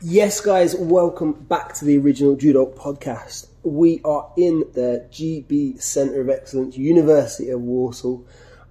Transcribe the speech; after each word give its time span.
Yes, 0.00 0.40
guys, 0.40 0.76
welcome 0.76 1.32
back 1.32 1.74
to 1.74 1.84
the 1.84 1.98
original 1.98 2.36
Judo 2.36 2.66
podcast. 2.66 3.48
We 3.64 4.00
are 4.04 4.30
in 4.36 4.60
the 4.72 5.04
GB 5.10 5.82
Centre 5.82 6.20
of 6.20 6.30
Excellence, 6.30 6.76
University 6.76 7.50
of 7.50 7.60
Warsaw. 7.62 8.18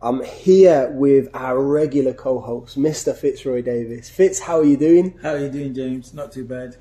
I'm 0.02 0.24
here 0.24 0.90
with 0.90 1.28
our 1.34 1.62
regular 1.62 2.14
co-host, 2.14 2.78
Mr. 2.78 3.14
Fitzroy 3.14 3.62
Davies. 3.62 4.10
Fitz, 4.10 4.40
how 4.40 4.60
are 4.60 4.64
you 4.64 4.78
doing? 4.78 5.20
How 5.22 5.32
are 5.32 5.40
you 5.40 5.50
doing, 5.50 5.74
James? 5.74 6.14
Not 6.14 6.32
too 6.32 6.46
bad. 6.46 6.78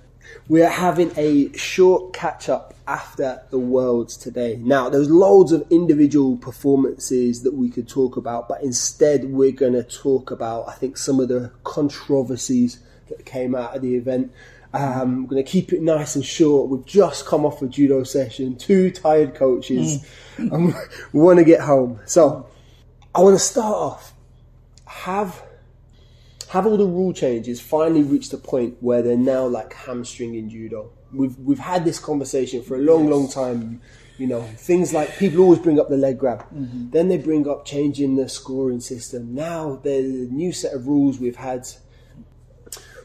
We 0.47 0.63
are 0.63 0.71
having 0.71 1.11
a 1.17 1.53
short 1.57 2.13
catch 2.13 2.49
up 2.49 2.73
after 2.87 3.43
the 3.51 3.59
Worlds 3.59 4.17
today. 4.17 4.61
Now, 4.63 4.89
there's 4.89 5.11
loads 5.11 5.51
of 5.51 5.67
individual 5.71 6.37
performances 6.37 7.43
that 7.43 7.55
we 7.55 7.69
could 7.69 7.89
talk 7.89 8.17
about, 8.17 8.49
but 8.49 8.63
instead 8.63 9.25
we're 9.25 9.51
going 9.51 9.73
to 9.73 9.83
talk 9.83 10.31
about, 10.31 10.69
I 10.69 10.75
think, 10.75 10.99
some 10.99 11.19
of 11.19 11.27
the 11.27 11.51
controversies 11.65 12.79
that 13.09 13.25
came 13.25 13.55
out 13.55 13.77
of 13.77 13.83
the 13.83 13.95
event. 13.95 14.33
Um, 14.73 15.23
we're 15.23 15.31
going 15.31 15.45
to 15.45 15.51
keep 15.51 15.73
it 15.73 15.81
nice 15.81 16.17
and 16.17 16.25
short. 16.25 16.69
We've 16.69 16.85
just 16.85 17.25
come 17.27 17.47
off 17.47 17.63
a 17.63 17.67
judo 17.67 18.03
session, 18.05 18.57
two 18.57 18.91
tired 18.91 19.35
coaches, 19.35 20.05
and 20.37 20.75
we 21.13 21.21
want 21.21 21.39
to 21.39 21.45
get 21.45 21.61
home. 21.61 22.01
So, 22.05 22.47
I 23.15 23.21
want 23.21 23.35
to 23.37 23.45
start 23.45 23.75
off. 23.75 24.13
Have 24.85 25.43
have 26.51 26.67
all 26.67 26.77
the 26.77 26.87
rule 26.87 27.13
changes 27.13 27.61
finally 27.61 28.03
reached 28.03 28.33
a 28.33 28.39
point 28.39 28.77
where 28.81 29.03
they're 29.03 29.17
now 29.17 29.47
like 29.47 29.73
hamstringing 29.73 30.51
judo? 30.51 30.91
We've 31.13 31.39
we've 31.39 31.59
had 31.59 31.85
this 31.85 31.99
conversation 31.99 32.63
for 32.63 32.77
a 32.77 32.81
long, 32.81 33.09
long 33.09 33.31
time. 33.31 33.81
You 34.19 34.27
know, 34.27 34.43
things 34.43 34.95
like 34.95 35.19
people 35.19 35.41
always 35.41 35.59
bring 35.59 35.79
up 35.79 35.91
the 35.91 35.97
leg 35.99 36.19
grab. 36.19 36.47
Then 36.91 37.09
they 37.09 37.19
bring 37.19 37.47
up 37.49 37.67
changing 37.67 38.17
the 38.17 38.29
scoring 38.29 38.81
system. 38.81 39.35
Now 39.35 39.77
there's 39.83 40.07
a 40.07 40.33
new 40.33 40.53
set 40.53 40.73
of 40.73 40.87
rules 40.87 41.19
we've 41.19 41.37
had 41.37 41.69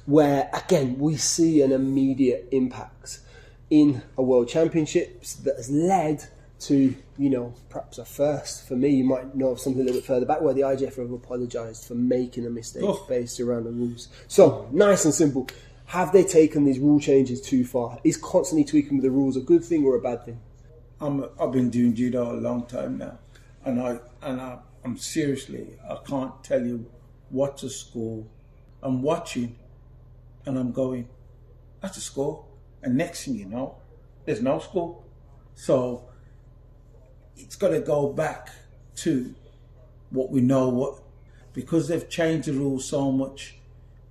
where 0.06 0.50
again 0.54 0.98
we 0.98 1.16
see 1.16 1.62
an 1.62 1.72
immediate 1.72 2.48
impact 2.52 3.20
in 3.70 4.02
a 4.18 4.22
world 4.24 4.48
championships 4.50 5.36
that 5.36 5.56
has 5.58 5.70
led 5.70 6.24
to 6.60 6.96
you 7.18 7.30
know 7.30 7.54
perhaps 7.70 7.98
a 7.98 8.06
first 8.06 8.68
for 8.68 8.76
me. 8.76 8.90
You 8.90 9.04
might 9.04 9.34
know 9.36 9.50
of 9.50 9.60
something 9.60 9.82
a 9.82 9.86
little 9.86 10.00
bit 10.02 10.06
further 10.08 10.26
back 10.26 10.42
where 10.42 10.54
the 10.54 10.62
IJF 10.62 10.98
have 10.98 11.12
apologised 11.12 11.86
for 11.88 11.96
making 11.96 12.46
a 12.46 12.50
mistake 12.50 12.84
Oh. 12.86 13.06
based 13.10 13.40
around 13.40 13.64
the 13.64 13.72
rules. 13.72 14.10
So 14.28 14.68
nice 14.72 15.06
and 15.06 15.14
simple. 15.14 15.48
Have 15.86 16.14
they 16.14 16.24
taken 16.24 16.64
these 16.64 16.80
rule 16.80 17.00
changes 17.00 17.42
too 17.42 17.66
far? 17.66 18.00
Is 18.04 18.16
constantly 18.16 18.64
tweaking 18.64 19.02
the 19.02 19.12
rules 19.12 19.36
a 19.36 19.42
good 19.42 19.64
thing 19.64 19.84
or 19.86 19.96
a 19.96 20.00
bad 20.02 20.24
thing? 20.24 20.40
I'm, 21.02 21.26
I've 21.40 21.52
been 21.52 21.70
doing 21.70 21.96
judo 21.96 22.32
a 22.32 22.38
long 22.40 22.66
time 22.68 22.98
now, 23.00 23.18
and 23.66 23.82
I 23.82 24.00
and 24.22 24.40
I, 24.40 24.60
I'm 24.86 24.98
seriously 24.98 25.68
I 25.90 25.98
can't 26.08 26.44
tell 26.44 26.64
you 26.66 26.86
what 27.30 27.58
to 27.58 27.70
score. 27.70 28.24
I'm 28.84 29.02
watching, 29.02 29.56
and 30.46 30.58
I'm 30.58 30.72
going, 30.72 31.08
that's 31.82 31.98
a 31.98 32.02
score, 32.02 32.46
and 32.82 32.96
next 32.96 33.26
thing 33.26 33.36
you 33.36 33.46
know, 33.46 33.78
there's 34.26 34.42
no 34.42 34.60
score. 34.60 35.02
So 35.56 36.10
it's 37.38 37.56
got 37.56 37.70
to 37.70 37.80
go 37.80 38.12
back 38.12 38.50
to 38.98 39.34
what 40.10 40.30
we 40.32 40.42
know. 40.42 40.70
What 40.70 41.02
because 41.54 41.88
they've 41.88 42.08
changed 42.10 42.48
the 42.48 42.54
rules 42.54 42.86
so 42.86 43.12
much. 43.12 43.56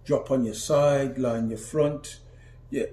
Drop 0.04 0.30
on 0.30 0.44
your 0.44 0.54
side, 0.54 1.22
on 1.24 1.48
your 1.48 1.58
front. 1.58 2.20
Yeah, 2.70 2.86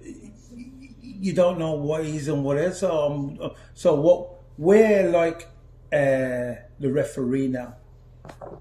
you 1.02 1.34
don't 1.34 1.58
know 1.58 1.74
what 1.74 2.02
is 2.02 2.28
and 2.28 2.44
what 2.44 2.58
is. 2.58 2.80
So, 2.80 3.06
um, 3.06 3.52
so 3.74 3.96
what? 3.96 4.34
We're 4.58 5.10
like 5.10 5.48
uh, 5.94 6.62
the 6.80 6.92
referee 6.92 7.48
now. 7.48 7.76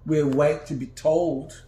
We're 0.04 0.26
wait 0.26 0.66
to 0.66 0.74
be 0.74 0.86
told 0.86 1.64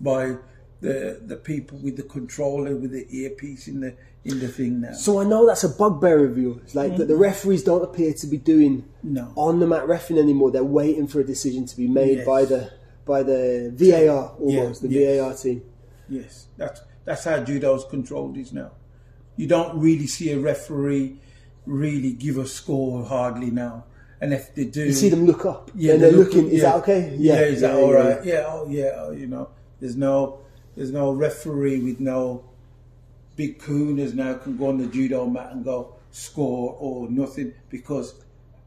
by 0.00 0.36
the 0.84 1.20
the 1.26 1.36
people 1.36 1.78
with 1.78 1.96
the 1.96 2.02
controller 2.02 2.76
with 2.76 2.92
the 2.92 3.06
earpiece 3.10 3.68
in 3.68 3.80
the 3.80 3.94
in 4.24 4.38
the 4.40 4.48
thing 4.48 4.80
now. 4.80 4.92
so 4.92 5.20
I 5.20 5.24
know 5.24 5.46
that's 5.46 5.64
a 5.64 5.68
bugbear 5.68 6.24
of 6.24 6.38
yours 6.38 6.74
like 6.74 6.96
that 6.96 7.08
the 7.08 7.14
mm-hmm. 7.14 7.22
referees 7.22 7.62
don't 7.62 7.82
appear 7.84 8.12
to 8.14 8.26
be 8.26 8.38
doing 8.38 8.84
No. 9.02 9.32
on 9.36 9.60
the 9.60 9.66
mat 9.66 9.84
refing 9.84 10.18
anymore 10.18 10.50
they're 10.50 10.64
waiting 10.64 11.06
for 11.06 11.20
a 11.20 11.24
decision 11.34 11.66
to 11.66 11.76
be 11.76 11.88
made 11.88 12.18
Yes. 12.18 12.26
by 12.26 12.44
the 12.46 12.70
by 13.04 13.22
the 13.22 13.70
VAR 13.74 14.30
almost 14.40 14.82
Yeah, 14.82 14.88
the 14.88 14.94
yes. 14.94 15.20
VAR 15.20 15.34
team 15.42 15.62
Yes, 16.08 16.46
that's 16.56 16.80
that's 17.04 17.24
how 17.24 17.36
judo's 17.42 17.84
controlled 17.84 18.36
is 18.38 18.52
now. 18.52 18.70
You 19.36 19.46
don't 19.46 19.78
really 19.78 20.06
see 20.06 20.32
a 20.32 20.38
referee 20.38 21.18
really 21.66 22.12
give 22.12 22.36
a 22.38 22.46
score 22.46 23.04
hardly 23.04 23.50
now, 23.50 23.84
and 24.20 24.32
if 24.34 24.54
they 24.54 24.66
do, 24.66 24.84
You 24.84 24.92
see 24.92 25.08
them 25.08 25.24
look 25.26 25.44
up. 25.46 25.70
Yeah, 25.74 25.94
and 25.94 26.02
they're 26.02 26.10
they 26.12 26.16
look- 26.16 26.32
looking. 26.34 26.48
Is 26.50 26.62
yeah. 26.62 26.70
that 26.70 26.76
okay? 26.82 27.16
Yeah, 27.18 27.40
is 27.40 27.60
that 27.62 27.74
yeah, 27.74 27.80
all 27.80 27.92
yeah. 27.94 28.22
Yeah, 28.24 28.44
oh 28.48 28.66
yeah, 28.68 28.90
oh, 28.98 29.10
you 29.12 29.26
know, 29.26 29.48
there's 29.80 29.96
no, 29.96 30.40
there's 30.76 30.90
no 30.90 31.12
referee 31.12 31.80
with 31.80 32.00
no 32.00 32.44
big 33.36 33.58
cooners 33.58 34.14
now 34.14 34.34
can 34.34 34.56
go 34.56 34.68
on 34.68 34.78
the 34.78 34.86
judo 34.86 35.26
mat 35.26 35.52
and 35.52 35.64
go 35.64 35.96
score 36.10 36.76
or 36.78 37.08
nothing 37.10 37.52
because 37.70 38.14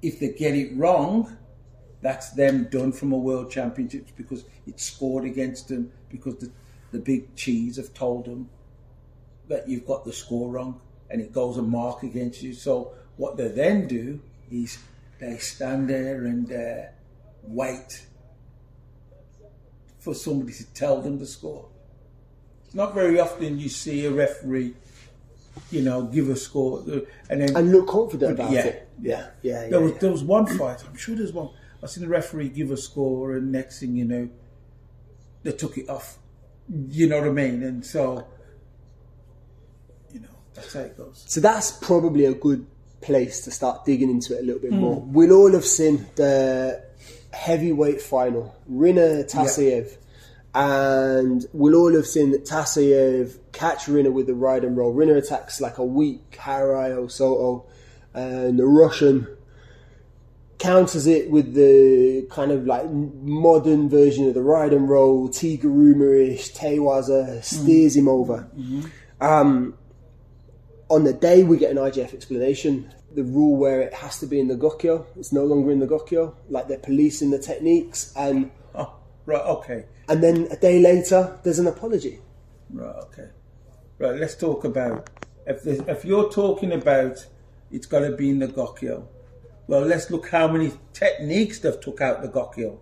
if 0.02 0.20
they 0.20 0.30
get 0.30 0.54
it 0.54 0.76
wrong, 0.78 1.38
that's 2.02 2.32
them 2.32 2.68
done 2.70 2.92
from 2.92 3.12
a 3.12 3.18
world 3.18 3.50
championships 3.50 4.12
because 4.16 4.46
it's 4.66 4.84
scored 4.84 5.26
against 5.26 5.70
them 5.70 5.92
because 6.10 6.36
the, 6.38 6.52
the 6.92 7.00
big 7.00 7.36
cheese 7.36 7.78
have 7.78 7.94
told 7.94 8.26
them 8.26 8.50
that 9.48 9.68
you've 9.68 9.86
got 9.86 10.06
the 10.06 10.14
score 10.14 10.50
wrong 10.50 10.80
and 11.10 11.22
it 11.22 11.32
goes 11.32 11.58
a 11.58 11.62
mark 11.62 12.04
against 12.04 12.42
you. 12.42 12.54
So 12.54 12.94
what 13.16 13.38
they 13.38 13.48
then 13.48 13.88
do 13.88 14.20
is 14.52 14.78
they 15.20 15.38
stand 15.38 15.90
there 15.90 16.26
and 16.26 16.52
uh, 16.52 16.90
wait 17.44 18.06
for 20.00 20.14
somebody 20.14 20.54
to 20.54 20.66
tell 20.74 21.02
them 21.02 21.18
the 21.18 21.26
score. 21.26 21.68
It's 22.68 22.76
not 22.76 22.94
very 22.94 23.20
often 23.20 23.58
you 23.60 23.70
see 23.70 24.06
a 24.06 24.12
referee, 24.12 24.74
you 25.72 25.82
know, 25.82 26.04
give 26.04 26.30
a 26.30 26.36
score 26.36 26.80
uh, 26.82 27.00
and 27.30 27.42
then 27.42 27.56
And 27.58 27.72
look 27.72 27.88
confident 27.88 28.34
about 28.34 28.52
Yeah. 28.52 28.66
it. 28.66 28.90
Yeah, 29.02 29.28
yeah, 29.42 29.64
yeah. 29.64 29.70
there 29.70 29.80
was 29.80 29.92
yeah. 29.94 29.98
there 30.00 30.12
was 30.12 30.24
one 30.24 30.46
fight. 30.46 30.84
I'm 30.88 30.96
sure 30.98 31.16
there's 31.16 31.34
one. 31.34 31.50
I 31.84 31.88
seen 31.88 32.04
the 32.04 32.10
referee 32.10 32.50
give 32.50 32.72
a 32.72 32.78
score, 32.78 33.34
and 33.36 33.52
next 33.52 33.80
thing 33.80 33.96
you 33.96 34.04
know, 34.06 34.30
they 35.44 35.52
took 35.52 35.78
it 35.78 35.88
off. 35.90 36.18
You 36.90 37.08
know 37.08 37.20
what 37.20 37.28
I 37.28 37.32
mean? 37.32 37.64
And 37.64 37.86
so, 37.86 38.26
you 40.12 40.20
know, 40.20 40.28
that's 40.56 40.74
how 40.74 40.82
it 40.82 40.98
goes. 40.98 41.24
So 41.28 41.40
that's 41.40 41.72
probably 41.72 42.26
a 42.26 42.34
good 42.34 42.66
place 43.02 43.42
to 43.46 43.52
start 43.52 43.86
digging 43.86 44.10
into 44.10 44.36
it 44.36 44.42
a 44.42 44.46
little 44.46 44.62
bit 44.62 44.72
Hmm. 44.72 44.80
more. 44.80 45.02
We'll 45.06 45.32
all 45.34 45.52
have 45.54 45.66
seen 45.66 46.08
the 46.16 46.84
heavyweight 47.32 48.02
final, 48.02 48.56
Riner 48.70 49.24
Tasoev. 49.30 49.96
And 50.60 51.46
we'll 51.54 51.76
all 51.76 51.94
have 51.94 52.08
seen 52.08 52.32
that 52.32 52.48
catch 53.52 53.86
Riner 53.86 54.12
with 54.12 54.26
the 54.26 54.34
ride 54.34 54.64
and 54.64 54.76
roll. 54.76 54.92
Riner 54.92 55.16
attacks 55.16 55.62
like 55.62 55.78
a 55.78 55.86
weak 55.86 56.32
Harayo 56.32 57.12
Soto, 57.12 57.68
and 58.16 58.58
the 58.58 58.66
Russian 58.66 59.28
counters 60.58 61.06
it 61.06 61.30
with 61.30 61.54
the 61.54 62.26
kind 62.32 62.52
of 62.52 62.66
like 62.66 62.90
modern 62.90 63.88
version 63.88 64.28
of 64.28 64.34
the 64.34 64.42
ride 64.42 64.74
and 64.74 64.90
roll, 64.90 65.30
Teguruma-ish, 65.30 66.54
Tewaza, 66.54 67.44
steers 67.44 67.96
him 67.96 68.08
over. 68.08 68.50
Um, 69.22 69.76
on 70.90 71.04
the 71.04 71.14
day 71.14 71.44
we 71.44 71.58
get 71.58 71.70
an 71.70 71.78
IJF 71.78 72.16
explanation, 72.16 72.92
the 73.14 73.24
rule 73.24 73.56
where 73.58 73.82
it 73.82 73.94
has 73.94 74.18
to 74.22 74.26
be 74.26 74.40
in 74.40 74.48
the 74.48 74.56
Gokyo, 74.56 75.06
it's 75.18 75.32
no 75.32 75.46
longer 75.46 75.70
in 75.70 75.78
the 75.78 75.88
Gokyo, 75.88 76.34
like 76.50 76.68
they're 76.68 76.80
policing 76.80 77.30
the 77.30 77.38
techniques, 77.38 78.12
and 78.16 78.50
Oh, 78.74 78.94
right, 79.28 79.46
okay, 79.46 79.86
and 80.10 80.24
then 80.24 80.48
a 80.50 80.56
day 80.56 80.80
later 80.80 81.40
there's 81.44 81.60
an 81.60 81.68
apology. 81.68 82.20
right, 82.72 82.96
okay, 83.04 83.30
right. 84.00 84.16
Let's 84.16 84.34
talk 84.36 84.64
about 84.64 85.12
if 85.46 85.68
if 85.68 86.04
you're 86.04 86.32
talking 86.32 86.72
about 86.72 87.28
it's 87.72 87.86
got 87.86 88.00
to 88.00 88.16
be 88.16 88.30
in 88.30 88.40
the 88.40 88.48
Gokyo. 88.48 89.06
Well, 89.68 89.82
let's 89.82 90.10
look 90.10 90.30
how 90.30 90.48
many 90.48 90.72
techniques 90.94 91.60
they've 91.60 91.80
took 91.80 92.00
out 92.00 92.22
the 92.22 92.30
Gokyo. 92.30 92.80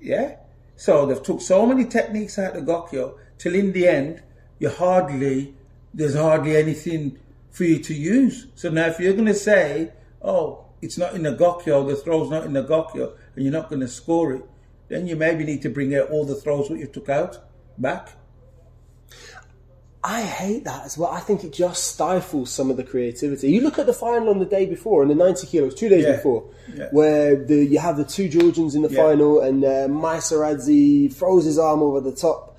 Yeah? 0.00 0.36
So 0.76 1.06
they've 1.06 1.22
took 1.22 1.40
so 1.40 1.64
many 1.64 1.84
techniques 1.84 2.38
out 2.38 2.54
the 2.54 2.60
Gokyo 2.60 3.16
till 3.38 3.54
in 3.54 3.72
the 3.72 3.86
end, 3.86 4.22
you 4.58 4.68
hardly, 4.68 5.54
there's 5.94 6.16
hardly 6.16 6.56
anything 6.56 7.18
for 7.50 7.64
you 7.64 7.78
to 7.78 7.94
use. 7.94 8.48
So 8.56 8.70
now 8.70 8.86
if 8.86 8.98
you're 8.98 9.12
going 9.12 9.26
to 9.26 9.34
say, 9.34 9.92
oh, 10.20 10.64
it's 10.80 10.98
not 10.98 11.14
in 11.14 11.22
the 11.22 11.36
Gokyo, 11.36 11.86
the 11.86 11.94
throw's 11.94 12.30
not 12.30 12.44
in 12.44 12.54
the 12.54 12.64
Gokyo, 12.64 13.14
and 13.36 13.44
you're 13.44 13.52
not 13.52 13.68
going 13.68 13.80
to 13.80 13.88
score 13.88 14.32
it, 14.32 14.42
then 14.92 15.06
you 15.06 15.16
maybe 15.16 15.42
need 15.42 15.62
to 15.62 15.70
bring 15.70 15.94
out 15.96 16.10
all 16.10 16.24
the 16.26 16.34
throws 16.34 16.68
that 16.68 16.78
you 16.78 16.86
took 16.86 17.08
out 17.08 17.38
back. 17.78 18.10
I 20.04 20.22
hate 20.22 20.64
that 20.64 20.84
as 20.84 20.98
well. 20.98 21.10
I 21.10 21.20
think 21.20 21.44
it 21.44 21.52
just 21.52 21.84
stifles 21.94 22.50
some 22.50 22.70
of 22.72 22.76
the 22.76 22.82
creativity. 22.82 23.52
You 23.52 23.60
look 23.60 23.78
at 23.78 23.86
the 23.86 23.92
final 23.92 24.30
on 24.30 24.40
the 24.40 24.44
day 24.44 24.66
before, 24.66 25.02
on 25.02 25.08
the 25.08 25.14
90 25.14 25.46
kilos, 25.46 25.74
two 25.76 25.88
days 25.88 26.04
Yeah. 26.04 26.16
before, 26.16 26.44
Yeah. 26.76 26.88
where 26.90 27.36
the, 27.36 27.64
you 27.64 27.78
have 27.78 27.96
the 27.96 28.04
two 28.04 28.28
Georgians 28.28 28.74
in 28.74 28.82
the 28.82 28.90
Yeah. 28.90 28.96
final, 29.02 29.40
and 29.40 29.64
uh, 29.64 29.86
throws 31.08 31.44
his 31.44 31.56
arm 31.58 31.82
over 31.82 32.00
the 32.00 32.10
top, 32.12 32.58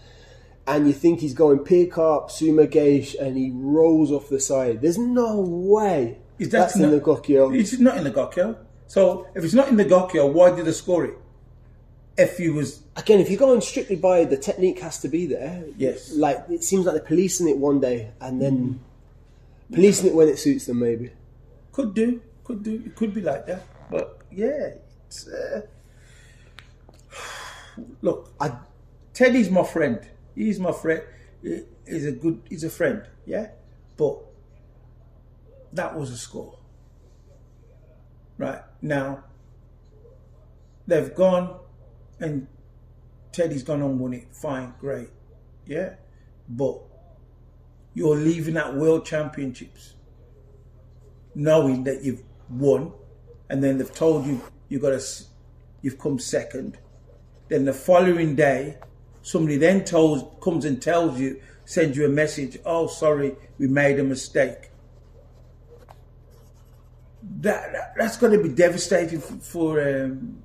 and 0.65 0.87
you 0.87 0.93
think 0.93 1.19
he's 1.19 1.33
going 1.33 1.59
pick 1.59 1.97
up 1.97 2.31
Sumigaeshi, 2.31 3.19
and 3.19 3.35
he 3.37 3.51
rolls 3.53 4.09
off 4.11 4.29
the 4.29 4.39
side. 4.39 4.81
There's 4.81 4.97
no 4.97 5.41
way 5.41 6.19
Is 6.39 6.49
that 6.49 6.59
that's 6.59 6.75
in 6.77 6.89
the 6.91 7.01
Gokyo. 7.01 7.53
It's 7.59 7.77
not 7.77 7.97
in 7.97 8.05
the 8.05 8.11
Gokyo. 8.11 8.55
So 8.87 9.27
if 9.35 9.43
it's 9.43 9.53
not 9.53 9.67
in 9.67 9.75
the 9.75 9.85
Gokyo, 9.85 10.31
why 10.31 10.55
did 10.55 10.63
they 10.65 10.71
score 10.71 11.03
it? 11.03 11.17
If 12.17 12.39
you 12.39 12.53
was 12.53 12.83
Again, 12.95 13.19
if 13.19 13.29
you're 13.29 13.39
going 13.39 13.61
strictly 13.61 13.95
by 13.95 14.23
the 14.25 14.37
technique 14.37 14.79
has 14.79 14.99
to 14.99 15.07
be 15.07 15.25
there. 15.25 15.63
Yes. 15.77 16.13
Like 16.13 16.45
it 16.49 16.63
seems 16.63 16.85
like 16.85 16.95
they're 16.95 17.03
policing 17.03 17.49
it 17.49 17.57
one 17.57 17.79
day 17.79 18.11
and 18.21 18.41
then 18.41 18.79
policing 19.71 20.07
it 20.07 20.13
when 20.13 20.27
it 20.27 20.37
suits 20.37 20.65
them. 20.65 20.79
Maybe. 20.79 21.11
could 21.71 21.93
do, 21.93 22.21
could 22.43 22.63
do, 22.63 22.83
it 22.85 22.95
could 22.95 23.13
be 23.13 23.21
like 23.21 23.47
that. 23.47 23.63
But 23.89 24.19
yeah, 24.31 24.75
it's, 25.07 25.27
uh, 25.27 25.61
look, 28.01 28.31
I 28.39 28.51
Teddy's 29.13 29.49
my 29.49 29.63
friend. 29.63 29.99
He's 30.35 30.59
my 30.59 30.71
friend. 30.71 31.01
He's 31.41 32.05
a 32.05 32.11
good. 32.11 32.41
He's 32.49 32.63
a 32.63 32.69
friend. 32.69 33.03
Yeah, 33.25 33.49
but 33.97 34.19
that 35.73 35.95
was 35.97 36.11
a 36.11 36.17
score. 36.17 36.57
Right 38.37 38.61
now, 38.81 39.23
they've 40.87 41.13
gone, 41.13 41.59
and 42.23 42.47
Teddy's 43.31 43.63
gone 43.63 43.81
and 43.81 43.99
won 43.99 44.13
it. 44.13 44.27
Fine, 44.31 44.73
great. 44.79 45.09
Yeah, 45.65 45.95
but 46.49 46.79
you're 47.93 48.15
leaving 48.15 48.57
at 48.57 48.75
World 48.75 49.05
Championships, 49.05 49.93
knowing 51.35 51.83
that 51.83 52.03
you've 52.03 52.23
won, 52.49 52.91
and 53.49 53.63
then 53.63 53.77
they've 53.77 53.93
told 53.93 54.25
you 54.25 54.41
you 54.69 54.79
got 54.79 54.99
to, 54.99 55.23
you've 55.81 55.99
come 55.99 56.19
second. 56.19 56.77
Then 57.49 57.65
the 57.65 57.73
following 57.73 58.35
day, 58.35 58.77
somebody 59.21 59.57
then 59.57 59.85
tells, 59.85 60.25
comes 60.41 60.65
and 60.65 60.81
tells 60.81 61.19
you, 61.19 61.41
sends 61.65 61.97
you 61.97 62.05
a 62.05 62.09
message. 62.09 62.57
Oh, 62.65 62.87
sorry, 62.87 63.35
we 63.57 63.67
made 63.67 63.99
a 63.99 64.03
mistake. 64.03 64.69
That, 67.39 67.71
that 67.71 67.93
that's 67.97 68.17
going 68.17 68.33
to 68.33 68.43
be 68.43 68.49
devastating 68.49 69.21
for 69.21 69.35
for, 69.35 70.03
um, 70.03 70.43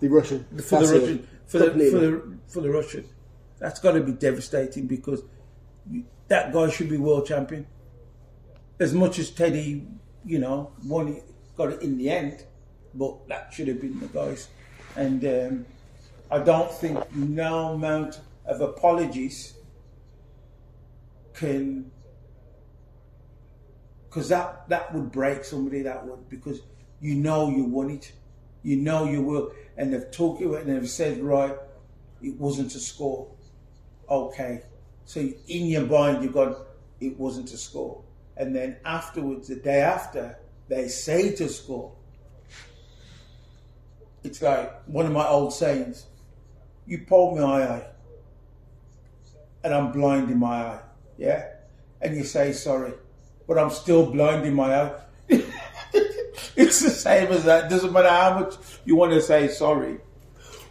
the 0.00 0.08
Russian 0.08 0.44
for 0.62 0.80
the 0.80 0.96
it. 0.96 1.00
Russian 1.00 1.28
for 1.46 1.58
the, 1.58 1.66
for 1.90 1.98
the 1.98 2.38
for 2.48 2.60
the 2.60 2.70
Russian. 2.70 3.04
That's 3.58 3.80
got 3.80 3.92
to 3.92 4.00
be 4.00 4.12
devastating 4.12 4.86
because 4.86 5.22
that 6.28 6.52
guy 6.52 6.68
should 6.70 6.88
be 6.88 6.96
world 6.96 7.26
champion. 7.26 7.66
As 8.80 8.92
much 8.92 9.18
as 9.18 9.30
Teddy, 9.30 9.86
you 10.24 10.38
know, 10.38 10.72
won 10.84 11.08
it, 11.08 11.24
got 11.56 11.70
it 11.72 11.82
in 11.82 11.96
the 11.98 12.10
end, 12.10 12.44
but 12.94 13.28
that 13.28 13.52
should 13.52 13.68
have 13.68 13.80
been 13.80 14.00
the 14.00 14.06
guys. 14.06 14.48
And 14.96 15.24
um, 15.24 15.66
I 16.30 16.38
don't 16.38 16.72
think 16.72 17.14
no 17.14 17.74
amount 17.74 18.20
of 18.46 18.60
apologies 18.60 19.54
can 21.34 21.90
because 24.08 24.28
that 24.28 24.68
that 24.68 24.92
would 24.94 25.10
break 25.10 25.44
somebody 25.44 25.82
that 25.82 26.06
would 26.06 26.28
because 26.28 26.60
you 27.00 27.14
know 27.14 27.48
you 27.48 27.64
won 27.64 27.90
it 27.90 28.12
you 28.62 28.76
know 28.76 29.04
you 29.04 29.22
will 29.22 29.52
and 29.76 29.92
they've 29.92 30.10
talked 30.10 30.40
and 30.40 30.68
they've 30.68 30.88
said 30.88 31.20
right 31.20 31.54
it 32.20 32.38
wasn't 32.38 32.74
a 32.74 32.78
score. 32.78 33.28
Okay. 34.08 34.62
So 35.04 35.20
in 35.20 35.66
your 35.66 35.86
mind 35.86 36.22
you've 36.22 36.34
got 36.34 36.58
it 37.00 37.18
wasn't 37.18 37.52
a 37.52 37.56
score. 37.56 38.02
And 38.36 38.54
then 38.54 38.76
afterwards 38.84 39.48
the 39.48 39.56
day 39.56 39.80
after 39.80 40.38
they 40.68 40.88
say 40.88 41.34
to 41.36 41.48
score. 41.48 41.92
It's 44.22 44.40
like 44.40 44.70
one 44.86 45.06
of 45.06 45.12
my 45.12 45.26
old 45.26 45.52
sayings 45.52 46.06
you 46.86 46.98
pulled 46.98 47.38
my 47.38 47.62
eye 47.62 47.86
and 49.64 49.74
I'm 49.74 49.92
blind 49.92 50.30
in 50.30 50.38
my 50.38 50.66
eye. 50.66 50.80
Yeah? 51.16 51.48
And 52.00 52.16
you 52.16 52.24
say 52.24 52.52
sorry 52.52 52.92
but 53.46 53.58
I'm 53.58 53.70
still 53.70 54.10
blind 54.10 54.46
in 54.46 54.54
my 54.54 54.74
eye. 54.74 54.92
It's 56.56 56.80
the 56.80 56.90
same 56.90 57.30
as 57.32 57.44
that. 57.44 57.70
Doesn't 57.70 57.92
matter 57.92 58.08
how 58.08 58.40
much 58.40 58.54
you 58.84 58.96
want 58.96 59.12
to 59.12 59.20
say 59.22 59.48
sorry. 59.48 59.98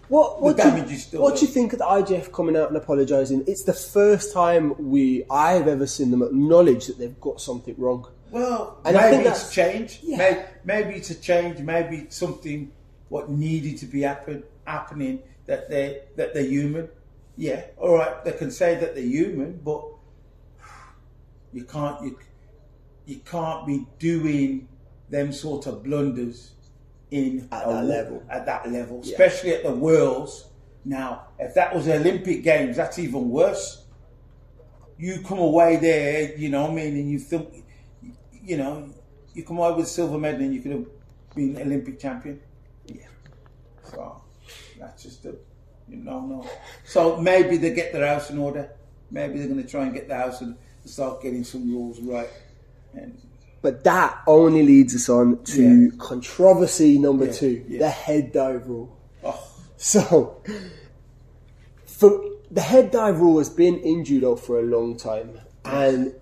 What, 0.10 0.42
what, 0.42 0.58
The 0.58 0.64
do, 0.64 0.70
damage 0.72 0.92
is 0.92 1.04
still 1.04 1.22
what 1.22 1.36
do 1.38 1.46
you 1.46 1.48
think 1.52 1.72
of 1.74 1.80
the 1.80 1.86
IJF 1.86 2.32
coming 2.34 2.58
out 2.58 2.68
and 2.68 2.76
apologising? 2.78 3.46
It's 3.48 3.64
the 3.64 3.74
first 3.74 4.34
time 4.34 4.76
we 4.92 5.24
I've 5.32 5.68
ever 5.70 5.88
seen 5.88 6.12
them 6.12 6.22
acknowledge 6.22 6.88
that 6.88 6.98
they've 7.00 7.20
got 7.22 7.40
something 7.40 7.76
wrong. 7.78 8.08
Well, 8.30 8.80
And 8.86 8.98
I 8.98 9.04
maybe 9.12 9.16
think 9.24 9.28
it's 9.30 9.56
that's- 9.56 9.56
change. 9.56 10.00
yeah. 10.04 10.18
Maybe, 10.18 10.40
maybe 10.66 10.94
it's 11.00 11.10
a 11.12 11.16
change. 11.16 11.60
Maybe 11.60 11.98
it's 12.00 12.18
something 12.18 12.72
what 13.10 13.30
needed 13.30 13.78
to 13.80 13.86
be 13.86 14.02
happen, 14.02 14.44
happening 14.66 15.20
that 15.46 15.70
they 15.70 16.02
that 16.18 16.34
they're 16.34 16.44
human. 16.44 16.90
Yeah, 17.38 17.64
all 17.78 17.96
right. 17.96 18.24
They 18.26 18.34
can 18.34 18.52
say 18.52 18.76
that 18.76 18.94
they're 18.96 19.04
human, 19.04 19.62
but 19.64 19.84
you 21.54 21.64
can't 21.64 22.04
you 22.04 22.20
you 23.06 23.18
can't 23.20 23.66
be 23.66 23.86
doing 24.00 24.68
them 25.12 25.32
sort 25.32 25.68
of 25.68 25.84
blunders 25.84 26.52
in 27.12 27.42
At 27.52 27.66
that 27.66 27.68
wo- 27.68 27.82
level. 27.82 28.24
At 28.30 28.46
that 28.46 28.72
level, 28.72 29.02
especially 29.02 29.52
at 29.52 29.64
the 29.64 29.72
worlds. 29.72 30.48
Now, 30.84 31.28
if 31.38 31.54
that 31.54 31.76
was 31.76 31.86
the 31.86 31.96
Olympic 31.98 32.44
Games, 32.44 32.78
that's 32.78 32.98
even 32.98 33.30
worse. 33.30 33.84
You 34.98 35.22
come 35.22 35.38
away 35.40 35.76
there, 35.76 36.36
you 36.38 36.50
know, 36.50 36.64
what 36.64 36.72
I 36.72 36.76
mean, 36.76 36.96
and 36.96 37.12
you 37.12 37.20
think, 37.20 37.66
you 38.44 38.58
know, 38.58 38.90
you 39.34 39.44
come 39.44 39.58
away 39.58 39.74
with 39.74 39.88
silver 39.88 40.18
medal 40.18 40.42
and 40.42 40.54
you 40.54 40.62
could 40.62 40.72
have 40.72 40.86
been 41.36 41.58
Olympic 41.58 42.00
champion. 42.00 42.40
Yeah. 42.86 43.08
So 43.84 44.22
that's 44.80 45.04
just 45.04 45.26
a, 45.26 45.36
you 45.90 45.98
know, 45.98 46.22
no. 46.22 46.50
So 46.86 47.18
maybe 47.18 47.58
they 47.58 47.74
get 47.74 47.94
their 47.94 48.08
house 48.08 48.30
in 48.30 48.38
order. 48.38 48.72
Maybe 49.12 49.40
they're 49.40 49.48
going 49.48 49.62
to 49.62 49.70
try 49.70 49.84
and 49.84 49.94
get 49.94 50.08
the 50.08 50.16
house 50.16 50.42
and 50.42 50.56
start 50.86 51.22
getting 51.22 51.44
some 51.44 51.70
rules 51.72 52.00
right. 52.00 52.30
And 52.94 53.20
But 53.62 53.84
that 53.84 54.18
only 54.26 54.64
leads 54.64 54.96
us 54.96 55.08
on 55.10 55.44
to 55.44 55.62
Yeah. 55.86 55.90
controversy 56.00 56.98
number 56.98 57.26
Yeah, 57.26 57.32
two, 57.32 57.64
yeah. 57.68 57.80
the 57.80 57.90
head 57.90 58.32
dive 58.32 58.68
rule. 58.68 58.98
oh, 59.24 59.40
So, 59.78 60.38
for 61.86 62.20
the 62.50 62.62
head 62.62 62.92
dive 62.92 63.20
rule 63.22 63.38
has 63.38 63.50
been 63.50 63.78
in 63.80 64.04
judo 64.04 64.36
for 64.36 64.60
a 64.60 64.64
long 64.64 64.98
time, 64.98 65.40
and 65.64 66.14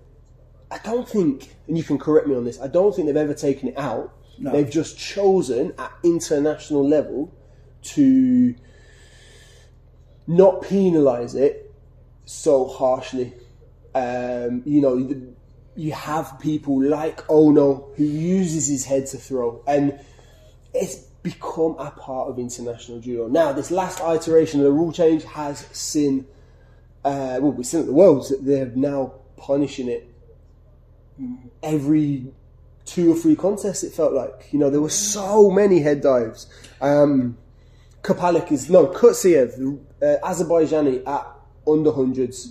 I 0.70 0.78
don't 0.84 1.08
think, 1.08 1.54
and 1.66 1.76
you 1.78 1.82
can 1.84 1.98
correct 1.98 2.26
me 2.26 2.34
on 2.36 2.44
this, 2.44 2.60
I 2.60 2.68
don't 2.68 2.94
think 2.94 3.06
they've 3.06 3.16
ever 3.16 3.34
taken 3.34 3.68
it 3.70 3.78
out. 3.78 4.12
No. 4.38 4.52
They've 4.52 4.70
just 4.70 4.96
chosen 4.98 5.72
at 5.78 5.92
international 6.04 6.86
level 6.86 7.32
to 7.82 8.54
not 10.26 10.62
penalise 10.62 11.34
it 11.34 11.72
so 12.24 12.66
harshly. 12.66 13.32
Um, 13.94 14.62
you 14.64 14.80
know, 14.80 15.02
the- 15.02 15.20
you 15.76 15.92
have 15.92 16.38
people 16.40 16.82
like 16.82 17.22
Ono 17.28 17.88
who 17.96 18.04
uses 18.04 18.66
his 18.66 18.84
head 18.84 19.06
to 19.06 19.18
throw, 19.18 19.62
and 19.66 19.98
it's 20.74 20.96
become 21.22 21.76
a 21.78 21.90
part 21.90 22.28
of 22.28 22.38
international 22.38 23.00
judo. 23.00 23.28
Now, 23.28 23.52
this 23.52 23.70
last 23.70 24.00
iteration 24.00 24.60
of 24.60 24.64
the 24.64 24.72
rule 24.72 24.92
change 24.92 25.24
has 25.24 25.58
seen, 25.72 26.26
uh, 27.04 27.38
well, 27.40 27.52
we've 27.52 27.66
seen 27.66 27.80
at 27.80 27.86
the 27.86 27.92
Worlds 27.92 28.30
that 28.30 28.44
they're 28.44 28.72
now 28.74 29.14
punishing 29.36 29.88
it 29.88 30.10
every 31.62 32.26
two 32.84 33.12
or 33.12 33.16
three 33.16 33.36
contests. 33.36 33.82
It 33.82 33.92
felt 33.92 34.12
like 34.12 34.48
you 34.52 34.58
know 34.58 34.70
there 34.70 34.80
were 34.80 34.88
so 34.90 35.50
many 35.50 35.80
head 35.80 36.00
dives. 36.00 36.46
Um, 36.80 37.36
Krpálek 38.02 38.50
is 38.50 38.70
no 38.70 38.86
Kotsoiev, 38.86 39.78
uh, 40.02 40.26
Azerbaijani 40.26 41.06
at 41.06 41.26
under 41.66 41.90
100s 41.92 42.50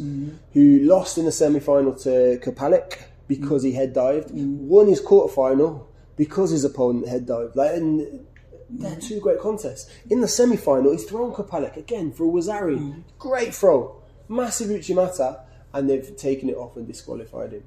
who 0.54 0.80
lost 0.82 1.18
in 1.18 1.26
the 1.26 1.32
semi 1.32 1.60
final 1.60 1.94
to 1.94 2.40
Krpálek 2.44 2.98
because 3.30 3.64
he 3.64 3.72
head 3.72 3.94
dived, 3.94 4.30
mm. 4.32 4.58
won 4.58 4.88
his 4.88 5.00
quarter 5.00 5.34
final 5.34 5.88
because 6.18 6.50
his 6.50 6.66
opponent 6.66 7.08
head 7.08 7.26
dived. 7.26 7.56
Like, 7.56 7.76
and 7.76 8.26
they're 8.70 8.96
two 8.98 9.22
great 9.22 9.40
contests. 9.40 9.90
In 10.10 10.20
the 10.20 10.28
semi 10.28 10.58
final, 10.58 10.92
he's 10.92 11.06
thrown 11.06 11.32
Krpálek 11.32 11.78
again 11.78 12.12
for 12.12 12.26
a 12.26 12.28
Waza-ari. 12.28 12.76
Mm. 12.76 13.04
Great 13.18 13.56
throw, 13.56 14.02
massive 14.28 14.68
Uchimata, 14.68 15.44
and 15.74 15.90
they've 15.90 16.18
taken 16.18 16.50
it 16.50 16.58
off 16.58 16.76
and 16.76 16.86
disqualified 16.86 17.54
him. 17.54 17.64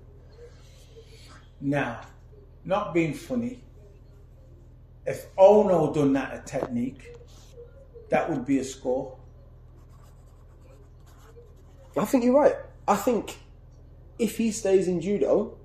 now, 1.60 2.00
not 2.64 2.92
being 2.92 3.14
funny, 3.14 3.62
if 5.06 5.26
Ono 5.38 5.94
done 5.94 6.12
that 6.12 6.34
a 6.34 6.42
technique, 6.44 7.16
that 8.10 8.28
would 8.28 8.44
be 8.44 8.58
a 8.58 8.64
score. 8.64 9.16
I 11.96 12.04
think 12.04 12.24
you're 12.24 12.34
right. 12.34 12.56
I 12.88 12.96
think 12.96 13.38
if 14.22 14.38
he 14.38 14.52
stays 14.52 14.86
in 14.86 15.00
judo, 15.00 15.58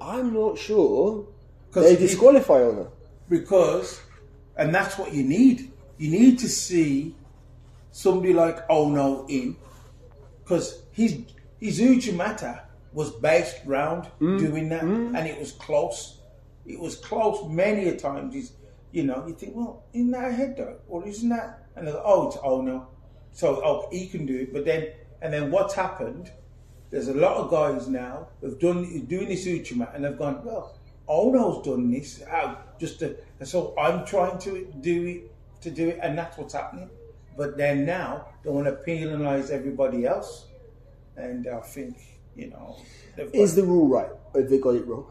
I'm 0.00 0.32
not 0.32 0.58
sure 0.58 1.26
they 1.72 1.94
he- 1.94 2.06
disqualify 2.06 2.60
Ono. 2.62 2.92
because, 3.28 4.00
and 4.56 4.74
that's 4.74 4.98
what 4.98 5.12
you 5.12 5.24
need. 5.24 5.72
You 5.96 6.10
need 6.10 6.38
to 6.40 6.48
see 6.48 7.16
somebody 7.90 8.32
like 8.32 8.58
Ono 8.68 9.26
in, 9.28 9.56
because 10.42 10.82
his 10.92 11.22
his 11.58 11.80
Uchimata 11.80 12.60
was 12.92 13.10
based 13.10 13.60
round 13.64 14.08
mm. 14.20 14.38
doing 14.38 14.68
that, 14.68 14.82
mm. 14.82 15.16
and 15.16 15.26
it 15.26 15.38
was 15.38 15.52
close. 15.52 16.20
It 16.66 16.78
was 16.78 16.96
close 16.96 17.48
many 17.48 17.88
a 17.88 17.96
times. 17.96 18.34
He's, 18.34 18.52
you 18.92 19.04
know, 19.04 19.26
you 19.26 19.34
think, 19.34 19.56
well, 19.56 19.82
isn't 19.92 20.10
that 20.10 20.28
a 20.28 20.32
head 20.32 20.56
though, 20.56 20.76
or 20.88 21.06
isn't 21.06 21.28
that? 21.30 21.66
And 21.74 21.86
they're 21.86 21.94
like, 21.94 22.02
oh, 22.04 22.28
it's 22.28 22.38
Ono, 22.42 22.86
so 23.32 23.60
oh, 23.64 23.88
he 23.90 24.06
can 24.06 24.26
do 24.26 24.36
it. 24.40 24.52
But 24.52 24.64
then, 24.64 24.88
and 25.22 25.32
then 25.32 25.50
what's 25.50 25.74
happened? 25.74 26.30
There's 26.90 27.08
a 27.08 27.14
lot 27.14 27.36
of 27.36 27.50
guys 27.50 27.88
now 27.88 28.28
who've 28.40 28.58
done 28.58 29.06
doing 29.06 29.28
this 29.28 29.46
Uchima 29.46 29.94
and 29.94 30.04
they've 30.04 30.16
gone, 30.16 30.42
well, 30.44 30.78
Ono's 31.08 31.64
done 31.64 31.90
this. 31.90 32.22
How 32.22 32.58
just 32.78 33.00
to, 33.00 33.16
so 33.44 33.74
I'm 33.78 34.04
trying 34.06 34.38
to 34.40 34.72
do 34.80 35.06
it 35.06 35.32
to 35.62 35.70
do 35.70 35.88
it, 35.88 35.98
and 36.02 36.16
that's 36.16 36.36
what's 36.38 36.54
happening. 36.54 36.90
but 37.36 37.56
then 37.56 37.86
now 37.86 38.26
they 38.42 38.50
want 38.50 38.66
to 38.66 38.72
penalise 38.72 39.50
everybody 39.50 40.04
else, 40.04 40.46
and 41.16 41.46
I 41.48 41.60
think 41.60 41.96
you 42.36 42.50
know 42.50 42.76
Is 43.32 43.54
the 43.54 43.64
rule 43.64 43.88
right? 43.88 44.10
Or 44.34 44.40
have 44.40 44.50
they 44.50 44.58
got 44.58 44.74
it 44.74 44.86
wrong? 44.86 45.06